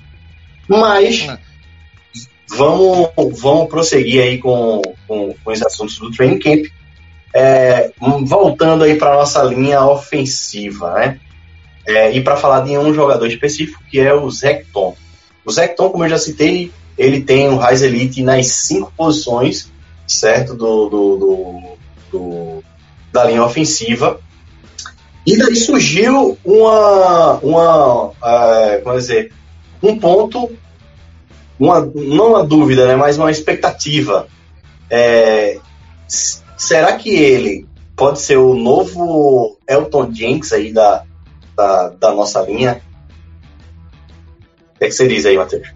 [0.68, 1.28] Mas
[2.50, 6.66] vamos vamos prosseguir aí com, com, com esses assuntos do training camp.
[7.36, 7.92] É,
[8.26, 11.20] voltando aí para nossa linha ofensiva, né?
[11.86, 14.96] É, e para falar de um jogador específico, que é o Zecton.
[15.46, 19.70] O Zecton, como eu já citei, ele tem o Rise Elite nas cinco posições,
[20.08, 20.54] certo?
[20.56, 21.78] Do, do, do-
[22.12, 22.64] do-
[23.12, 24.20] da linha ofensiva.
[25.26, 29.32] E daí surgiu uma, uma é, como dizer,
[29.82, 30.52] um ponto,
[31.60, 34.28] uma, não uma dúvida, né, mas uma expectativa.
[34.90, 35.60] É,
[36.58, 37.66] será que ele
[37.96, 41.04] pode ser o novo Elton Jenks aí da,
[41.56, 42.82] da, da nossa linha?
[44.76, 45.68] O que, é que você diz aí, Matheus?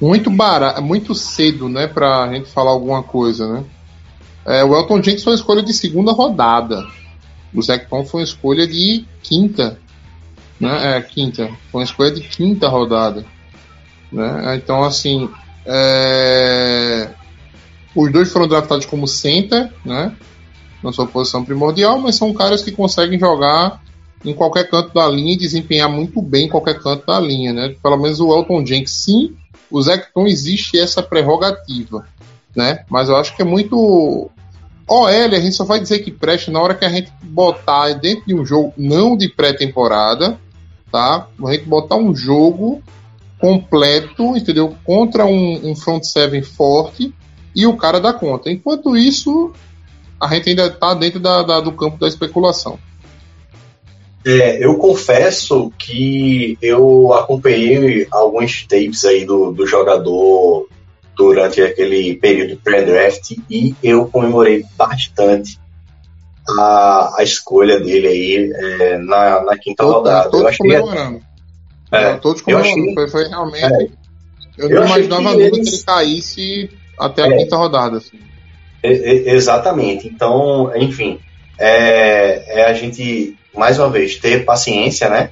[0.00, 3.64] muito barato, muito cedo, né, pra gente falar alguma coisa, né?
[4.44, 6.86] É, o Elton Jenkins foi uma escolha de segunda rodada.
[7.54, 9.78] O Zecton foi uma escolha de quinta,
[10.60, 10.98] né?
[10.98, 11.46] É, quinta.
[11.72, 13.24] Foi uma escolha de quinta rodada,
[14.12, 14.56] né?
[14.56, 15.30] Então, assim,
[15.64, 17.08] é,
[17.96, 20.14] os dois foram draftados como center, né?
[20.82, 23.80] Na sua posição primordial, mas são caras que conseguem jogar
[24.24, 27.74] em qualquer canto da linha e desempenhar muito bem em qualquer canto da linha, né?
[27.82, 29.36] Pelo menos o Elton Jenkins, sim,
[29.70, 32.06] o Zecton existe essa prerrogativa,
[32.56, 32.84] né?
[32.88, 34.30] Mas eu acho que é muito
[34.86, 38.26] OL, a gente só vai dizer que presta na hora que a gente botar dentro
[38.26, 40.38] de um jogo não de pré-temporada,
[40.90, 41.26] tá?
[41.44, 42.82] A gente botar um jogo
[43.38, 44.74] completo, entendeu?
[44.84, 47.12] Contra um, um front seven forte
[47.54, 48.50] e o cara dá conta.
[48.50, 49.52] Enquanto isso,
[50.20, 52.78] a gente ainda tá dentro da, da- do campo da especulação.
[54.26, 60.66] É, eu confesso que eu acompanhei alguns tapes aí do, do jogador
[61.16, 65.58] durante aquele período pré-draft e eu comemorei bastante
[66.58, 70.26] a, a escolha dele aí é, na, na quinta Todos, rodada.
[70.26, 71.20] Eu todos achei, comemorando.
[71.92, 72.80] é, todos eu comemorando.
[72.80, 73.64] achei- Foi, foi realmente.
[73.64, 73.88] É.
[74.56, 77.36] Eu Eu não imaginava que nunca que eles- ele caísse até a É.
[77.36, 77.96] quinta rodada.
[77.98, 78.18] assim.
[78.82, 80.08] Exatamente.
[80.08, 81.18] Então, enfim,
[81.58, 85.30] é, é a gente, mais uma vez, ter paciência, né?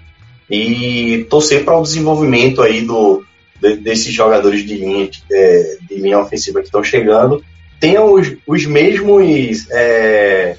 [0.50, 3.24] E torcer para o desenvolvimento aí do,
[3.60, 7.42] de- desses jogadores de linha, é, de linha ofensiva que estão chegando,
[7.80, 9.66] tenham os, os mesmos.
[9.70, 10.56] é,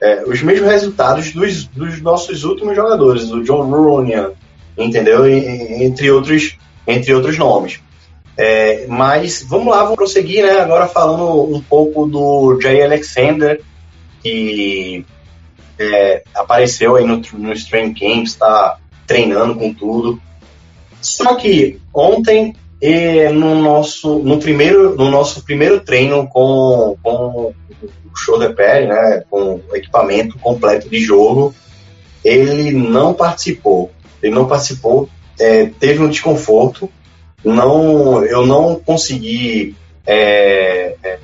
[0.00, 4.32] é, os mesmos resultados dos, dos nossos últimos jogadores, o John Runyan,
[4.76, 5.24] entendeu?
[5.28, 7.78] Entre outros, entre outros nomes.
[8.36, 10.58] É, mas vamos lá, vamos prosseguir, né?
[10.60, 13.60] Agora falando um pouco do Jay Alexander,
[14.22, 15.04] que
[15.82, 20.20] é, apareceu aí no, no Stream Camp, está treinando com tudo.
[21.00, 27.52] Só que ontem, é, no, nosso, no, primeiro, no nosso primeiro treino com, com
[28.12, 29.24] o shoulder pad, né?
[29.28, 31.54] Com o equipamento completo de jogo,
[32.24, 33.90] ele não participou.
[34.22, 35.08] Ele não participou,
[35.38, 36.88] é, teve um desconforto
[37.44, 39.74] não, eu não consegui
[40.06, 41.18] é,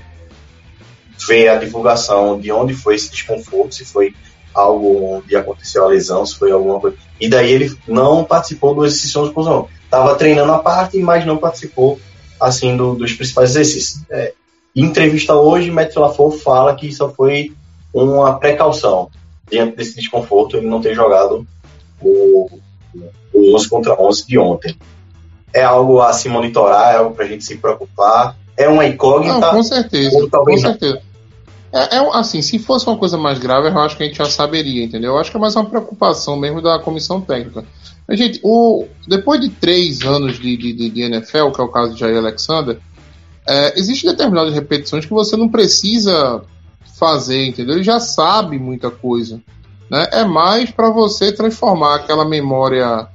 [1.26, 4.14] ver a divulgação de onde foi esse desconforto, se foi
[4.54, 6.96] algo onde aconteceu a lesão, se foi alguma coisa.
[7.20, 9.68] E daí ele não participou do exercício de musculação.
[9.84, 11.98] Estava treinando a parte, mas não participou
[12.40, 14.02] assim do- dos principais exercícios.
[14.10, 14.32] É,
[14.76, 17.52] em entrevista hoje, Matt LaFleur fala que isso foi
[17.92, 19.10] uma precaução
[19.50, 21.46] diante desse desconforto ele não ter jogado
[22.00, 22.48] o,
[23.32, 24.76] o 11 contra 11 de ontem
[25.52, 28.36] é algo a se monitorar, é algo para a gente se preocupar.
[28.56, 29.38] É uma incógnita.
[29.40, 30.28] Não, com certeza.
[30.30, 31.00] Com certeza.
[31.72, 34.24] É, é, assim, se fosse uma coisa mais grave, eu acho que a gente já
[34.24, 35.12] saberia, entendeu?
[35.12, 37.64] Eu acho que é mais uma preocupação mesmo da comissão técnica.
[38.06, 41.92] Mas, gente, o, depois de três anos de, de, de- NFL, que é o caso
[41.92, 42.78] de Jair Alexander,
[43.46, 46.42] é, existem determinadas repetições que você não precisa
[46.98, 47.74] fazer, entendeu?
[47.74, 49.40] Ele já sabe muita coisa.
[49.90, 50.06] Né?
[50.10, 53.06] É mais para você transformar aquela memória,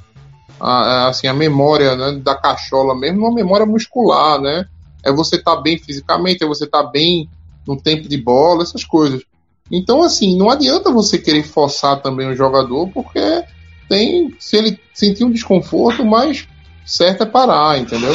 [0.60, 4.66] a- a- assim, a memória né, da cachola mesmo, numa memória muscular, né?
[5.04, 7.28] É você estar bem fisicamente, é você estar bem
[7.68, 9.24] no tempo de bola, essas coisas.
[9.72, 13.44] Então, assim, não adianta você querer forçar também o jogador, porque
[13.88, 16.48] tem, se ele sentir um desconforto, mais
[16.86, 18.14] certo é parar, entendeu?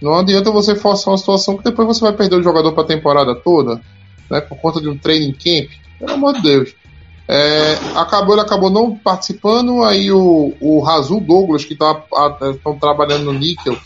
[0.00, 2.86] Não adianta você forçar uma situação que depois você vai perder o jogador para a
[2.86, 3.80] temporada toda,
[4.28, 4.40] né?
[4.40, 5.70] Por conta de um training camp.
[5.98, 6.74] Pelo amor de Deus.
[7.28, 13.32] É, acabou, ele acabou não participando, aí o, o Razul Douglas, que estão trabalhando no
[13.32, 13.78] níquel,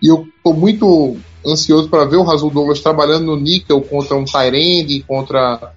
[0.00, 1.16] e eu estou muito
[1.46, 5.72] ansioso para ver o Razul Douglas trabalhando no níquel contra um Tyrande, contra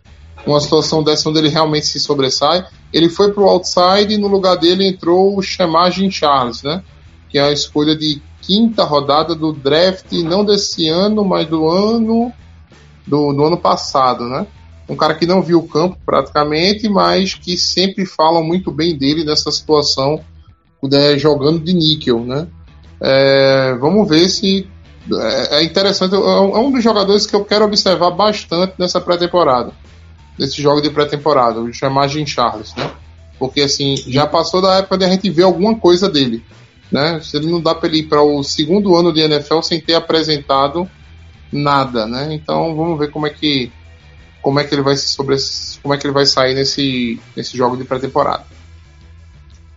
[0.46, 2.66] uma situação dessa onde ele realmente se sobressai.
[2.92, 6.84] Ele foi para o outside e no lugar dele entrou o Chamagem Charles, né?
[7.30, 12.34] Que é a escolha de quinta rodada do draft, não desse ano, mas do ano
[13.06, 14.48] do, do ano passado, né?
[14.88, 19.24] Um cara que não viu o campo praticamente, mas que sempre falam muito bem dele
[19.24, 20.20] nessa situação,
[20.82, 22.48] né, jogando de níquel, né?
[23.00, 24.68] É, vamos ver se
[25.18, 26.16] é, é interessante.
[26.16, 29.72] É um é um dos jogadores que eu quero observar bastante nessa pré-temporada,
[30.38, 32.92] nesse jogo de pré-temporada, o chamagem Charles, né?
[33.38, 36.44] Porque assim já passou da época de a gente ver alguma coisa dele,
[36.92, 37.20] né?
[37.24, 39.96] Se ele não dá para ele ir para o segundo ano de NFL sem ter
[39.96, 40.90] apresentado
[41.52, 42.34] nada, né?
[42.34, 43.72] Então vamos ver como é que
[44.42, 45.36] como é que ele vai sobre
[45.82, 48.46] como é que ele vai sair nesse nesse jogo de pré-temporada.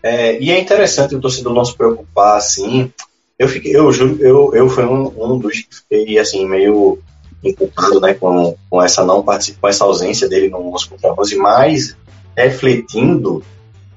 [0.03, 2.93] É, e é interessante o torcedor não se preocupar assim,
[3.39, 6.99] eu fiquei, eu juro, eu, eu fui um, um dos que fiquei assim, meio
[7.43, 11.97] inculpado né, com, com essa não participação, essa ausência dele no 11 contra 11, mas
[12.37, 13.43] refletindo,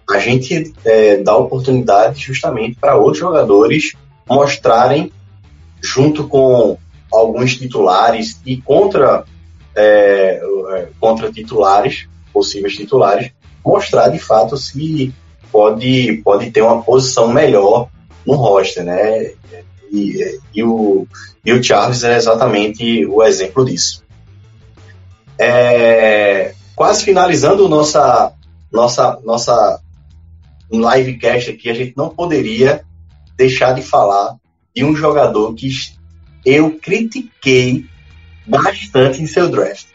[0.09, 3.93] a gente é, dá oportunidade justamente para outros jogadores
[4.27, 5.11] mostrarem,
[5.81, 6.77] junto com
[7.11, 9.23] alguns titulares e contra,
[9.75, 13.31] é, é contra titulares, possíveis titulares,
[13.63, 15.13] mostrar de fato se
[15.51, 17.89] pode, pode ter uma posição melhor
[18.25, 19.31] no roster, né?
[19.91, 21.07] E, e, o,
[21.45, 24.03] e o Charles é exatamente o exemplo disso.
[25.37, 28.33] É, quase finalizando nossa,
[28.71, 29.81] nossa, nossa
[30.71, 32.83] livecast aqui, a gente não poderia
[33.37, 34.35] deixar de falar
[34.75, 35.69] de um jogador que
[36.45, 37.85] eu critiquei
[38.45, 39.87] bastante em seu draft.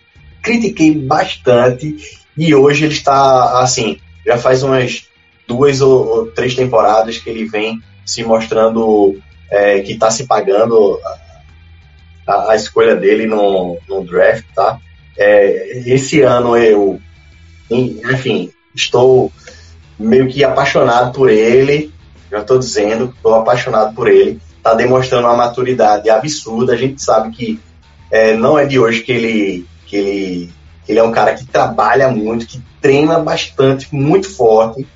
[0.43, 1.97] Critiquei bastante
[2.37, 5.05] e hoje ele está assim, já faz umas
[5.47, 9.19] duas ou, ou três temporadas que ele vem se mostrando
[9.51, 10.99] é, que está se pagando
[12.27, 14.79] a, a, escolha dele no, no draft, tá?
[15.19, 17.01] É, esse ano eu,
[17.71, 19.33] enfim, estou
[19.99, 21.93] meio que apaixonado por ele,
[22.31, 27.31] já estou dizendo, estou apaixonado por ele, está demonstrando uma maturidade absurda, a gente sabe
[27.31, 27.61] que
[28.11, 30.53] é, não é de hoje que ele, que ele,
[30.85, 34.87] que ele é um cara que trabalha muito, que treina bastante, muito forte,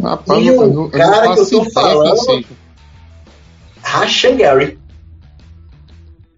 [0.00, 2.44] Rapaz, e o cara que eu tô falando,
[3.82, 4.78] Rashan Gary.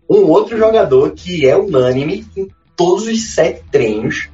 [0.09, 4.29] Um outro jogador que é unânime em todos os sete treinos.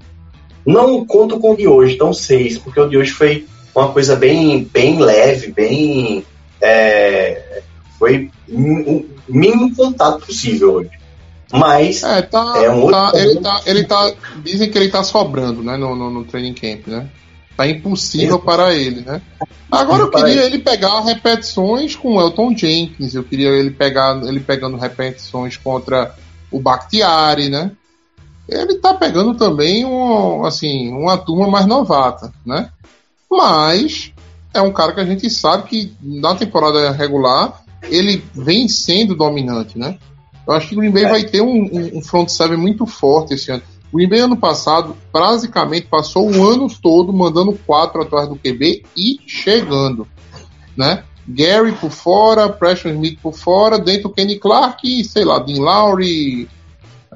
[0.65, 4.17] Não conto com o de hoje, então seis, porque o de hoje foi uma coisa
[4.17, 6.25] bem, bem leve, bem.
[6.61, 7.63] É,
[7.99, 10.91] foi o mínimo contato possível hoje.
[11.53, 14.13] Mas é, tá, é um tá, ele, tá, ele tá.
[14.43, 15.77] Dizem que ele tá sobrando, né?
[15.77, 17.09] No, no, no training camp, né?
[17.57, 19.23] Tá impossível para ele, né?
[19.71, 24.41] Agora eu queria ele pegar repetições com o Elton Jenkins, eu queria ele pegar ele
[24.41, 26.15] pegando repetições contra
[26.51, 27.73] o Bakhtiari, né?
[28.49, 32.69] Ele tá pegando também um, assim, uma turma mais novata, né?
[33.31, 34.13] Mas
[34.55, 39.79] é um cara que a gente sabe que na temporada regular ele vem sendo dominante,
[39.79, 39.99] né?
[40.47, 41.09] Eu acho que o Green Bay é.
[41.09, 43.63] vai ter um, um, um front seven muito forte esse ano.
[43.93, 48.85] O Green Bay ano passado basicamente passou o ano todo mandando quatro atrás do QB
[48.97, 50.07] e chegando,
[50.77, 51.05] né?
[51.29, 56.49] Gary por fora, Preston Smith por fora, dentro Kenny Clark, sei lá, Dean Lowry,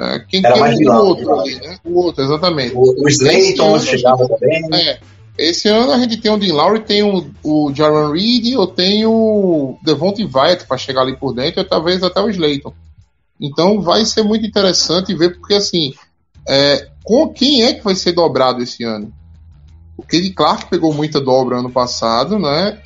[0.00, 1.78] é, quem Era que é o outro ali, né?
[1.84, 2.74] O outro, exatamente.
[2.74, 4.62] O, o Slayton chegava também.
[4.72, 4.98] É,
[5.36, 9.04] esse ano a gente tem o Dean Lowry, tem o, o Jaron Reed, ou tem
[9.06, 12.72] o Devontae Wyatt para chegar ali por dentro, e talvez até o Slayton.
[13.40, 15.94] Então vai ser muito interessante ver, porque assim,
[16.48, 19.12] é, com quem é que vai ser dobrado esse ano?
[19.96, 22.78] O Kelly Clark pegou muita dobra ano passado, né?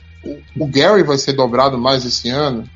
[0.57, 2.69] O, Gary vai ser dobrado mais esse ano.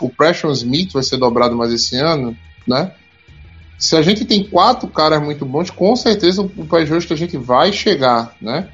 [0.00, 2.36] O Preston Smith vai ser dobrado mais esse ano,
[2.66, 2.92] né?
[3.78, 7.36] Se a gente tem quatro caras muito bons, com certeza o pé que a gente
[7.36, 8.68] vai chegar, né?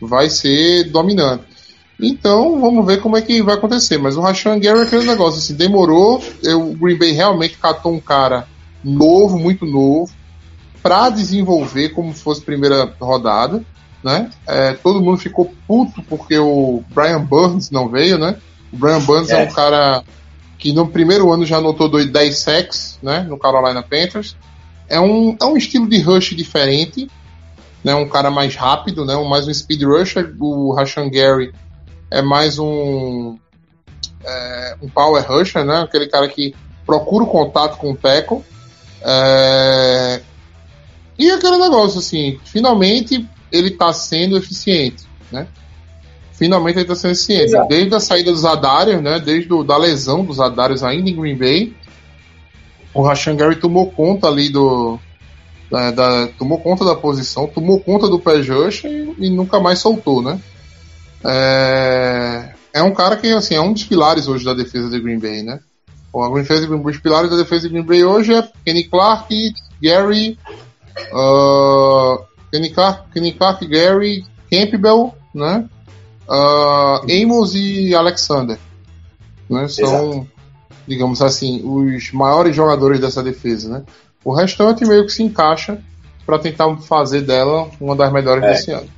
[0.00, 1.44] Vai ser dominante.
[1.98, 3.98] Então, vamos ver como é que vai acontecer.
[3.98, 6.22] Mas o Rashan Gary é aquele negócio, assim, demorou.
[6.42, 8.46] Eu, o Green Bay realmente catou um cara
[8.82, 10.10] novo, muito novo,
[10.82, 13.62] para desenvolver como se fosse primeira rodada,
[14.02, 14.30] né?
[14.46, 18.36] É, todo mundo ficou puto porque o Brian Burns não veio, né?
[18.72, 20.02] O Brian Burns é, é um cara
[20.58, 23.20] que no primeiro ano já anotou 10 sacks, né?
[23.28, 24.36] No Carolina Panthers.
[24.88, 27.08] É um, é um estilo de rush diferente,
[27.82, 27.94] né?
[27.94, 29.14] Um cara mais rápido, né?
[29.28, 30.34] Mais um speed rusher.
[30.38, 31.52] O Rashan Gary
[32.10, 33.38] é mais um
[34.24, 35.80] é, um power rusher, né?
[35.82, 36.54] Aquele cara que
[36.84, 38.42] procura o contato com o tackle.
[39.02, 40.20] É,
[41.20, 45.46] e aquele negócio assim, finalmente ele está sendo eficiente, né?
[46.32, 47.44] Finalmente ele está sendo eficiente.
[47.44, 47.68] Exato.
[47.68, 49.20] Desde a saída dos Adarius, né?
[49.20, 51.74] Desde a da lesão dos Adarius ainda em Green Bay,
[52.94, 54.98] o Rashan Gary tomou conta ali do.
[55.70, 58.40] Da, da, tomou conta da posição, tomou conta do pé
[58.88, 60.40] e, e, nunca mais soltou, né?
[61.22, 65.18] É, é um cara que assim, é um dos pilares hoje da defesa de Green
[65.18, 65.60] Bay, né?
[66.12, 70.38] O defesa, os pilares da defesa de Green Bay hoje é Kenny Clark, Gary,
[71.12, 75.68] Uh, Kenny, Clark, Kenny Clark, Gary, Campbell, né?
[76.28, 78.58] Uh, Amos e Alexander.
[79.48, 79.66] Né?
[79.68, 80.28] São, Exato.
[80.86, 83.82] digamos assim, os maiores jogadores dessa defesa, né?
[84.24, 85.78] O restante meio que se encaixa
[86.26, 88.50] para tentar fazer dela uma das melhores é.
[88.50, 88.88] desse ano.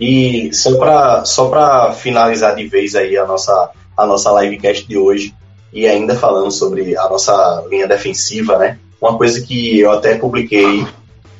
[0.00, 5.34] E só para só finalizar de vez aí a nossa, a nossa livecast de hoje,
[5.72, 8.78] e ainda falando sobre a nossa linha defensiva, né?
[9.04, 10.86] Uma coisa que eu até publiquei,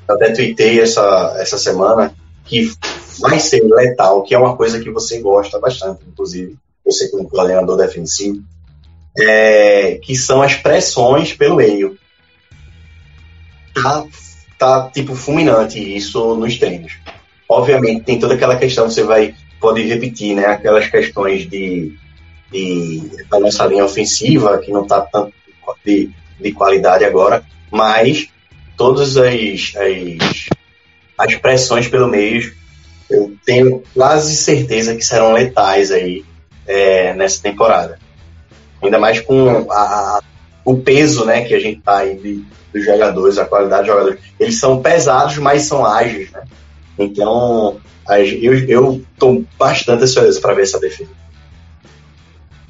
[0.06, 2.70] até tuitei essa, essa semana, que
[3.18, 7.78] vai ser letal, que é uma coisa que você gosta bastante, inclusive, você como coordenador
[7.78, 8.42] defensivo,
[9.18, 11.96] é, que são as pressões pelo meio.
[13.72, 14.04] Tá,
[14.58, 16.98] tá tipo fulminante isso nos treinos.
[17.48, 20.44] Obviamente tem toda aquela questão, você vai pode repetir, né?
[20.44, 21.96] Aquelas questões de,
[22.52, 25.32] de da nossa linha ofensiva, que não está tanto
[25.82, 26.10] de,
[26.44, 28.28] de qualidade agora, mas
[28.76, 30.48] todas as, as,
[31.18, 32.52] as pressões pelo meio,
[33.10, 36.24] eu tenho quase certeza que serão letais aí
[36.66, 37.98] é, nessa temporada.
[38.82, 40.20] Ainda mais com a,
[40.64, 44.20] o peso né, que a gente tá aí de, dos jogadores, a qualidade dos jogadores.
[44.38, 46.42] Eles são pesados, mas são ágeis, né?
[46.98, 51.10] Então, eu, eu tô bastante ansioso para ver essa defesa.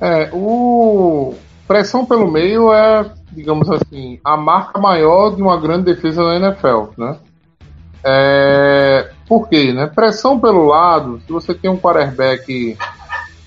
[0.01, 1.35] É, o
[1.67, 6.93] pressão pelo meio é, digamos assim, a marca maior de uma grande defesa na NFL,
[6.97, 7.17] né?
[8.05, 9.73] É, por quê?
[9.73, 9.87] Né?
[9.87, 12.77] Pressão pelo lado, se você tem um quarterback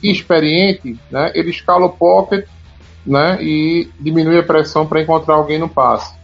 [0.01, 2.45] experiente, né, ele escala o pocket
[3.05, 6.15] né, e diminui a pressão para encontrar alguém no passe.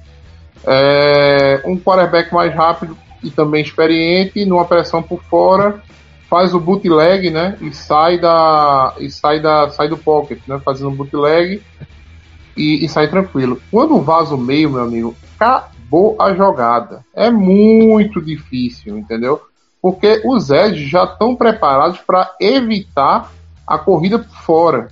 [0.66, 5.82] É, um quarterback mais rápido e também experiente, numa pressão por fora,
[6.30, 10.92] faz o bootleg, né, e sai da e sai da sai do pocket, né, fazendo
[10.92, 11.62] bootleg
[12.56, 13.60] e, e sai tranquilo.
[13.72, 17.04] Quando vaza o meio, meu amigo, acabou a jogada.
[17.14, 19.42] É muito difícil, entendeu?
[19.82, 23.32] Porque os edges já estão preparados para evitar
[23.68, 24.88] a corrida por fora,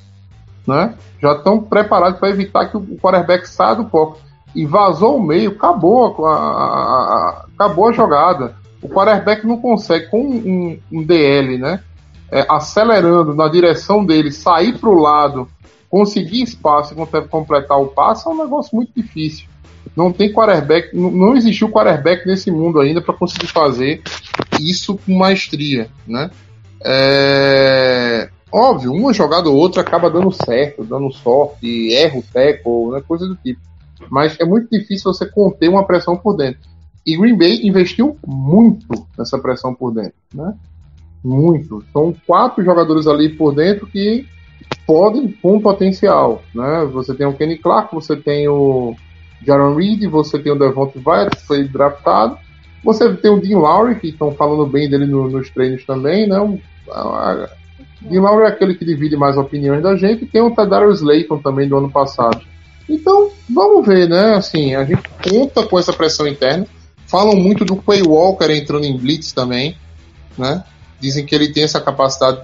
[0.67, 0.95] né?
[1.21, 4.21] Já estão preparados para evitar que o quarterback saia do pocket
[4.55, 8.55] e vazou o meio, acabou a, a, a, acabou a jogada.
[8.81, 11.81] O quarterback não consegue, com um, um DL, né?
[12.31, 15.47] É, acelerando na direção dele, sair para o lado,
[15.91, 19.45] conseguir espaço e completar o passe é um negócio muito difícil.
[19.95, 24.01] Não tem quarterback, não, existiu quarterback nesse mundo ainda para conseguir fazer
[24.59, 26.31] isso com maestria, né?
[26.83, 33.03] É, óbvio, uma jogada ou outra acaba dando certo, dando sorte, erra o tackle, né,
[33.05, 33.59] coisa do tipo
[34.09, 36.61] mas é muito difícil você conter uma pressão por dentro.
[37.05, 40.53] E Green Bay investiu muito nessa pressão por dentro, né?
[41.23, 41.83] Muito.
[41.91, 44.25] São quatro jogadores ali por dentro que
[44.91, 46.85] podem com potencial, né?
[46.91, 48.93] Você tem o Kenny Clark, você tem o
[49.41, 52.37] Jaron Reed, você tem o Devonta Wyatt, que foi draftado,
[52.83, 56.37] você tem o Dean Lowry, que estão falando bem dele no, nos treinos também, né?
[56.41, 56.59] O,
[58.01, 61.69] Dean Lowry é aquele que divide mais opiniões da gente, tem o Tadarius Slayton também
[61.69, 62.41] do ano passado.
[62.89, 64.35] Então, vamos ver, né?
[64.35, 66.67] Assim, a gente conta com essa pressão interna.
[67.07, 69.77] Falam muito do Quay Walker entrando em blitz também,
[70.37, 70.65] né?
[70.99, 72.41] Dizem que ele tem essa capacidade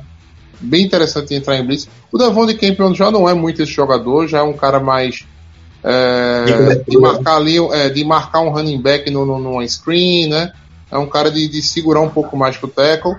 [0.60, 1.88] bem interessante entrar em blitz.
[2.12, 5.26] O Devon de Campion já não é muito esse jogador, já é um cara mais
[5.84, 10.52] é, de marcar ali, é, de marcar um running back no, no, numa screen, né?
[10.92, 13.16] É um cara de, de segurar um pouco mais que o tackle,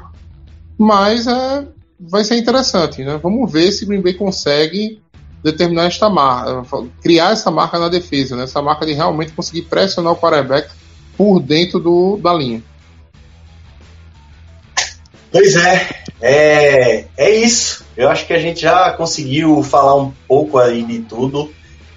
[0.76, 1.66] mas é,
[2.00, 3.18] vai ser interessante, né?
[3.22, 5.00] Vamos ver se o Green Bay consegue
[5.42, 6.64] determinar esta marca,
[7.02, 8.44] criar essa marca na defesa, né?
[8.44, 10.68] essa marca de realmente conseguir pressionar o quarterback
[11.16, 12.62] por dentro do, da linha.
[15.30, 17.84] Pois é, é, é isso.
[17.96, 21.52] Eu acho que a gente já conseguiu falar um pouco aí de tudo,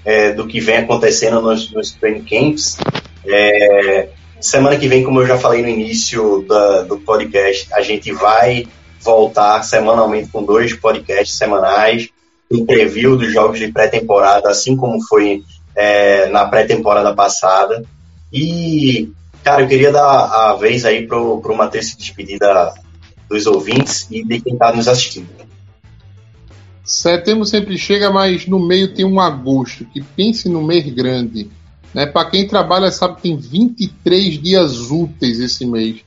[0.06, 2.78] é, do que vem acontecendo nos, nos training camps.
[3.26, 4.10] É,
[4.40, 8.68] semana que vem, como eu já falei no início da, do podcast, a gente vai
[9.02, 12.10] voltar semanalmente com dois podcasts semanais
[12.52, 15.42] um preview dos jogos de pré-temporada, assim como foi
[15.76, 17.84] é, na pré-temporada passada.
[18.32, 19.10] E,
[19.44, 22.74] cara, eu queria dar a vez aí pro, pro Matheus se despedir da,
[23.32, 25.30] dos ouvintes e de quem está nos assistindo.
[26.84, 31.50] Setembro sempre chega, mas no meio tem um agosto, que pense no mês grande.
[31.94, 32.06] Né?
[32.06, 36.02] Para quem trabalha sabe que tem 23 dias úteis esse mês.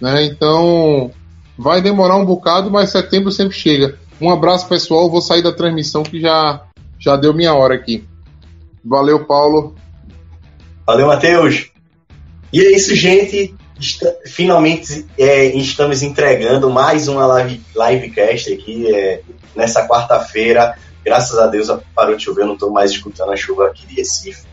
[0.00, 0.24] Né?
[0.24, 1.10] Então
[1.56, 3.98] vai demorar um bocado, mas setembro sempre chega.
[4.20, 5.10] Um abraço, pessoal.
[5.10, 6.62] Vou sair da transmissão que já,
[6.98, 8.04] já deu minha hora aqui.
[8.84, 9.74] Valeu, Paulo.
[10.86, 11.70] Valeu, Matheus.
[12.52, 13.54] E é isso, gente.
[14.26, 19.20] Finalmente é, estamos entregando mais uma live, livecast aqui é,
[19.54, 20.76] nessa quarta-feira.
[21.04, 23.96] Graças a Deus parou de chover, eu não estou mais escutando a chuva aqui de
[23.96, 24.44] Recife.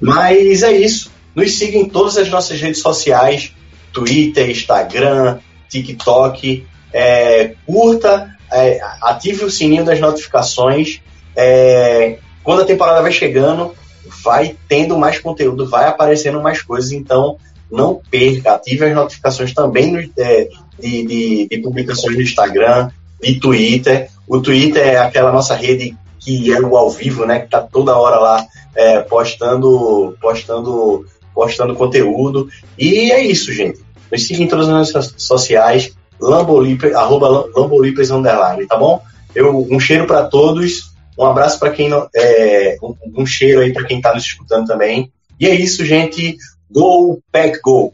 [0.00, 1.12] Mas é isso.
[1.34, 3.54] Nos siga em todas as nossas redes sociais:
[3.92, 6.66] Twitter, Instagram, TikTok.
[6.92, 11.00] É, curta é, ative o sininho das notificações.
[11.34, 13.74] É, quando a temporada vai chegando,
[14.22, 17.38] vai tendo mais conteúdo, vai aparecendo mais coisas, então
[17.72, 20.48] não perca, ative as notificações também no, é,
[20.78, 24.10] de, de, de, publicações no Instagram, de Twitter.
[24.28, 27.40] O Twitter é aquela nossa rede que é o ao vivo, né?
[27.40, 28.46] Que tá toda hora lá
[28.76, 32.48] é, postando, postando, postando conteúdo.
[32.78, 33.80] E é isso, gente.
[34.10, 39.02] Nos siga em todas as redes sociais, Lambolipres, arroba underline, tá bom?
[39.34, 43.72] Eu, um cheiro para todos Um abraço para quem não, é, um, um cheiro aí
[43.72, 45.10] para quem está nos escutando também.
[45.40, 46.36] E é isso, gente.
[46.72, 47.92] Go Pack Go.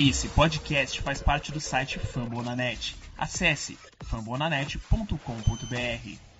[0.00, 2.94] Esse podcast faz parte do site Fambonanet.
[3.16, 6.33] Acesse fambonanet.com.br.